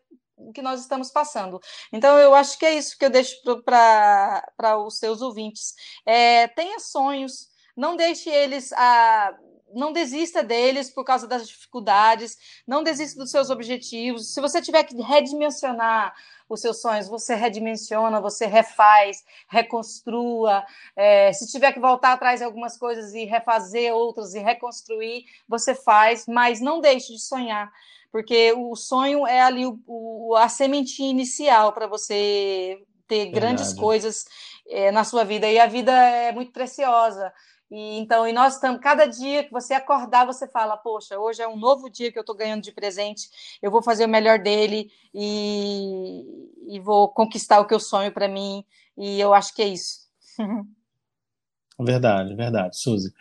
que 0.53 0.62
nós 0.62 0.82
estamos 0.82 1.12
passando. 1.12 1.60
Então, 1.91 2.17
eu 2.19 2.34
acho 2.34 2.58
que 2.58 2.65
é 2.65 2.73
isso 2.73 2.97
que 2.97 3.06
eu 3.06 3.10
deixo 3.10 3.36
para 3.63 4.77
os 4.86 4.97
seus 4.97 5.21
ouvintes. 5.21 5.73
É, 6.06 6.47
tenha 6.49 6.79
sonhos, 6.79 7.47
não 7.75 7.95
deixe 7.95 8.29
eles. 8.29 8.71
A, 8.73 9.36
não 9.73 9.91
desista 9.91 10.43
deles 10.43 10.89
por 10.89 11.03
causa 11.03 11.27
das 11.27 11.47
dificuldades, 11.47 12.38
não 12.67 12.83
desista 12.83 13.19
dos 13.19 13.31
seus 13.31 13.49
objetivos. 13.49 14.33
Se 14.33 14.41
você 14.41 14.62
tiver 14.62 14.83
que 14.83 14.99
redimensionar 15.01 16.13
os 16.47 16.62
seus 16.62 16.81
sonhos, 16.81 17.07
você 17.07 17.36
redimensiona, 17.36 18.21
você 18.21 18.45
refaz, 18.45 19.23
reconstrua. 19.47 20.63
É, 20.95 21.31
se 21.33 21.51
tiver 21.51 21.71
que 21.71 21.79
voltar 21.79 22.13
atrás 22.13 22.41
em 22.41 22.45
algumas 22.45 22.77
coisas 22.77 23.13
e 23.13 23.25
refazer 23.25 23.93
outras 23.93 24.33
e 24.33 24.39
reconstruir, 24.39 25.25
você 25.47 25.73
faz, 25.73 26.25
mas 26.27 26.62
não 26.62 26.79
deixe 26.79 27.13
de 27.13 27.19
sonhar 27.19 27.71
porque 28.13 28.53
o 28.53 28.75
sonho 28.75 29.25
é 29.25 29.41
ali 29.41 29.65
o, 29.65 29.79
o 29.88 30.36
a 30.36 30.47
sementinha 30.47 31.09
inicial 31.09 31.73
para 31.73 31.88
você 31.88 32.79
ter 33.07 33.25
Verdade. 33.25 33.31
grandes 33.31 33.73
coisas 33.73 34.25
é, 34.67 34.91
na 34.91 35.03
sua 35.03 35.23
vida 35.23 35.49
e 35.49 35.59
a 35.59 35.65
vida 35.65 35.91
é 35.91 36.31
muito 36.31 36.51
preciosa. 36.51 37.33
E, 37.73 37.97
então, 37.97 38.27
e 38.27 38.31
nós 38.31 38.53
estamos, 38.53 38.79
cada 38.79 39.07
dia 39.07 39.43
que 39.43 39.51
você 39.51 39.73
acordar, 39.73 40.27
você 40.27 40.47
fala, 40.47 40.77
poxa, 40.77 41.17
hoje 41.17 41.41
é 41.41 41.47
um 41.47 41.57
novo 41.57 41.89
dia 41.89 42.12
que 42.12 42.19
eu 42.19 42.21
estou 42.21 42.36
ganhando 42.36 42.62
de 42.62 42.71
presente, 42.71 43.27
eu 43.63 43.71
vou 43.71 43.81
fazer 43.81 44.05
o 44.05 44.09
melhor 44.09 44.38
dele 44.38 44.91
e, 45.12 46.23
e 46.67 46.79
vou 46.79 47.09
conquistar 47.09 47.59
o 47.59 47.65
que 47.65 47.73
eu 47.73 47.79
sonho 47.79 48.12
para 48.12 48.27
mim, 48.27 48.63
e 48.95 49.19
eu 49.19 49.33
acho 49.33 49.55
que 49.55 49.63
é 49.63 49.69
isso. 49.69 50.01
Verdade, 51.79 52.36
verdade, 52.36 52.79
Suzy. 52.79 53.12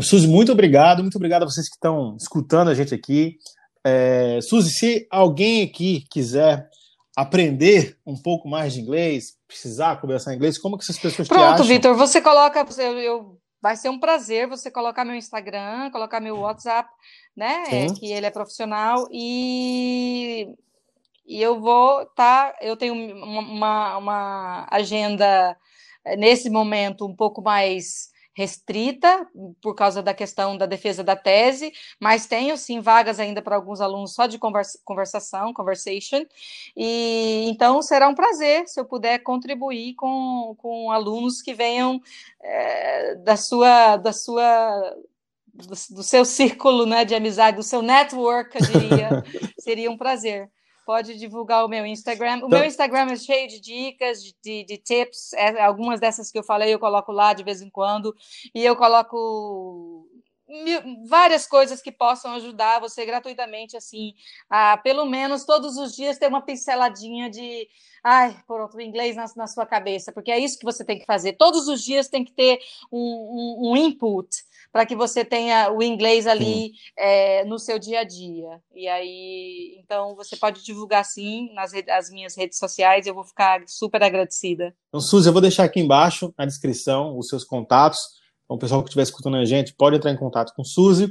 Suzy, 0.00 0.26
muito 0.26 0.50
obrigado, 0.50 1.02
muito 1.02 1.16
obrigado 1.16 1.42
a 1.42 1.46
vocês 1.46 1.68
que 1.68 1.74
estão 1.74 2.16
escutando 2.16 2.68
a 2.68 2.74
gente 2.74 2.94
aqui. 2.94 3.36
É, 3.84 4.40
Suzy, 4.40 4.70
se 4.70 5.06
alguém 5.10 5.62
aqui 5.62 6.06
quiser 6.10 6.70
aprender 7.14 7.98
um 8.06 8.16
pouco 8.16 8.48
mais 8.48 8.72
de 8.72 8.80
inglês, 8.80 9.36
precisar 9.46 10.00
conversar 10.00 10.34
inglês, 10.34 10.56
como 10.56 10.78
que 10.78 10.84
essas 10.84 10.98
pessoas 10.98 11.28
Pronto, 11.28 11.38
te 11.38 11.44
acham? 11.44 11.56
Pronto, 11.56 11.68
Vitor, 11.68 11.94
você 11.94 12.20
coloca, 12.22 12.66
eu, 12.78 12.98
eu, 12.98 13.38
vai 13.60 13.76
ser 13.76 13.88
um 13.88 13.98
prazer 13.98 14.48
você 14.48 14.70
colocar 14.70 15.04
meu 15.04 15.14
Instagram, 15.14 15.90
colocar 15.90 16.20
meu 16.20 16.38
WhatsApp, 16.38 16.88
né, 17.36 17.64
é, 17.70 17.86
que 17.92 18.12
ele 18.12 18.26
é 18.26 18.30
profissional, 18.30 19.08
e, 19.10 20.48
e 21.26 21.40
eu 21.42 21.60
vou, 21.60 22.06
tá, 22.06 22.54
eu 22.60 22.76
tenho 22.76 22.94
uma, 22.94 23.96
uma 23.96 24.68
agenda 24.70 25.56
eh, 26.04 26.16
nesse 26.16 26.48
momento 26.48 27.06
um 27.06 27.14
pouco 27.14 27.42
mais 27.42 28.10
restrita 28.38 29.26
por 29.60 29.74
causa 29.74 30.00
da 30.00 30.14
questão 30.14 30.56
da 30.56 30.64
defesa 30.64 31.02
da 31.02 31.16
tese, 31.16 31.72
mas 31.98 32.24
tenho 32.24 32.56
sim 32.56 32.80
vagas 32.80 33.18
ainda 33.18 33.42
para 33.42 33.56
alguns 33.56 33.80
alunos 33.80 34.14
só 34.14 34.28
de 34.28 34.38
conversa, 34.38 34.78
conversação, 34.84 35.52
conversation, 35.52 36.24
e 36.76 37.48
então 37.48 37.82
será 37.82 38.08
um 38.08 38.14
prazer 38.14 38.68
se 38.68 38.78
eu 38.78 38.84
puder 38.84 39.18
contribuir 39.24 39.96
com, 39.96 40.54
com 40.56 40.92
alunos 40.92 41.42
que 41.42 41.52
venham 41.52 42.00
é, 42.40 43.16
da 43.16 43.36
sua 43.36 43.96
da 43.96 44.12
sua 44.12 44.96
do, 45.52 45.74
do, 45.96 46.02
seu 46.04 46.22
círculo 46.24 46.86
né, 46.86 47.04
de 47.04 47.16
amizade, 47.16 47.56
do 47.56 47.64
seu 47.64 47.82
network, 47.82 48.56
eu 48.56 48.80
diria, 48.80 49.24
seria 49.58 49.90
um 49.90 49.96
prazer 49.96 50.48
pode 50.88 51.18
divulgar 51.18 51.66
o 51.66 51.68
meu 51.68 51.84
Instagram. 51.84 52.36
O 52.36 52.46
então, 52.46 52.48
meu 52.48 52.64
Instagram 52.64 53.12
é 53.12 53.16
cheio 53.16 53.46
de 53.46 53.60
dicas, 53.60 54.22
de, 54.42 54.64
de 54.64 54.78
tips. 54.78 55.34
É, 55.34 55.62
algumas 55.62 56.00
dessas 56.00 56.30
que 56.30 56.38
eu 56.38 56.42
falei 56.42 56.72
eu 56.72 56.78
coloco 56.78 57.12
lá 57.12 57.34
de 57.34 57.44
vez 57.44 57.60
em 57.60 57.68
quando. 57.68 58.16
E 58.54 58.64
eu 58.64 58.74
coloco 58.74 60.08
várias 61.06 61.46
coisas 61.46 61.82
que 61.82 61.92
possam 61.92 62.32
ajudar 62.36 62.80
você 62.80 63.04
gratuitamente, 63.04 63.76
assim, 63.76 64.14
a 64.48 64.78
pelo 64.78 65.04
menos 65.04 65.44
todos 65.44 65.76
os 65.76 65.94
dias 65.94 66.16
ter 66.16 66.28
uma 66.28 66.40
pinceladinha 66.40 67.28
de, 67.28 67.68
ai, 68.02 68.34
pronto, 68.46 68.80
inglês 68.80 69.14
na, 69.14 69.26
na 69.36 69.46
sua 69.46 69.66
cabeça, 69.66 70.10
porque 70.10 70.30
é 70.30 70.38
isso 70.38 70.58
que 70.58 70.64
você 70.64 70.82
tem 70.82 70.98
que 70.98 71.04
fazer. 71.04 71.34
Todos 71.34 71.68
os 71.68 71.84
dias 71.84 72.08
tem 72.08 72.24
que 72.24 72.32
ter 72.32 72.60
um, 72.90 72.98
um, 72.98 73.72
um 73.72 73.76
input 73.76 74.47
para 74.72 74.84
que 74.84 74.94
você 74.94 75.24
tenha 75.24 75.72
o 75.72 75.82
inglês 75.82 76.26
ali 76.26 76.72
é, 76.96 77.44
no 77.44 77.58
seu 77.58 77.78
dia 77.78 78.00
a 78.00 78.04
dia. 78.04 78.60
E 78.74 78.86
aí, 78.86 79.80
então, 79.82 80.14
você 80.14 80.36
pode 80.36 80.62
divulgar 80.62 81.04
sim 81.04 81.52
nas 81.54 81.72
as 81.88 82.10
minhas 82.10 82.36
redes 82.36 82.58
sociais, 82.58 83.06
eu 83.06 83.14
vou 83.14 83.24
ficar 83.24 83.62
super 83.66 84.02
agradecida. 84.02 84.74
Então, 84.88 85.00
Suzy, 85.00 85.28
eu 85.28 85.32
vou 85.32 85.42
deixar 85.42 85.64
aqui 85.64 85.80
embaixo 85.80 86.32
na 86.38 86.44
descrição 86.44 87.18
os 87.18 87.28
seus 87.28 87.44
contatos. 87.44 87.98
Então, 88.44 88.56
o 88.56 88.58
pessoal 88.58 88.82
que 88.82 88.88
estiver 88.88 89.02
escutando 89.02 89.36
a 89.36 89.44
gente 89.44 89.74
pode 89.74 89.96
entrar 89.96 90.10
em 90.10 90.16
contato 90.16 90.52
com 90.54 90.64
Suzy. 90.64 91.10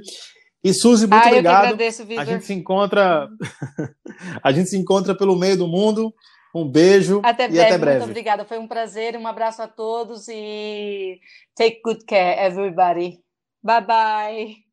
E 0.63 0.73
Suzy, 0.73 1.07
muito 1.07 1.23
ah, 1.23 1.27
obrigado. 1.27 1.65
Agradeço, 1.65 2.03
A 2.17 2.25
gente 2.25 2.45
se 2.45 2.53
encontra, 2.53 3.27
a 4.43 4.51
gente 4.51 4.69
se 4.69 4.77
encontra 4.77 5.15
pelo 5.15 5.35
meio 5.35 5.57
do 5.57 5.67
mundo. 5.67 6.13
Um 6.55 6.67
beijo 6.67 7.21
até 7.23 7.45
e 7.45 7.49
breve, 7.49 7.61
até 7.61 7.77
breve. 7.77 7.99
Muito 7.99 8.09
obrigada, 8.09 8.45
foi 8.45 8.57
um 8.57 8.67
prazer, 8.67 9.15
um 9.15 9.27
abraço 9.27 9.61
a 9.61 9.67
todos 9.67 10.27
e 10.27 11.19
take 11.55 11.81
good 11.83 12.03
care, 12.05 12.39
everybody. 12.39 13.19
Bye 13.67 13.81
bye. 13.89 14.66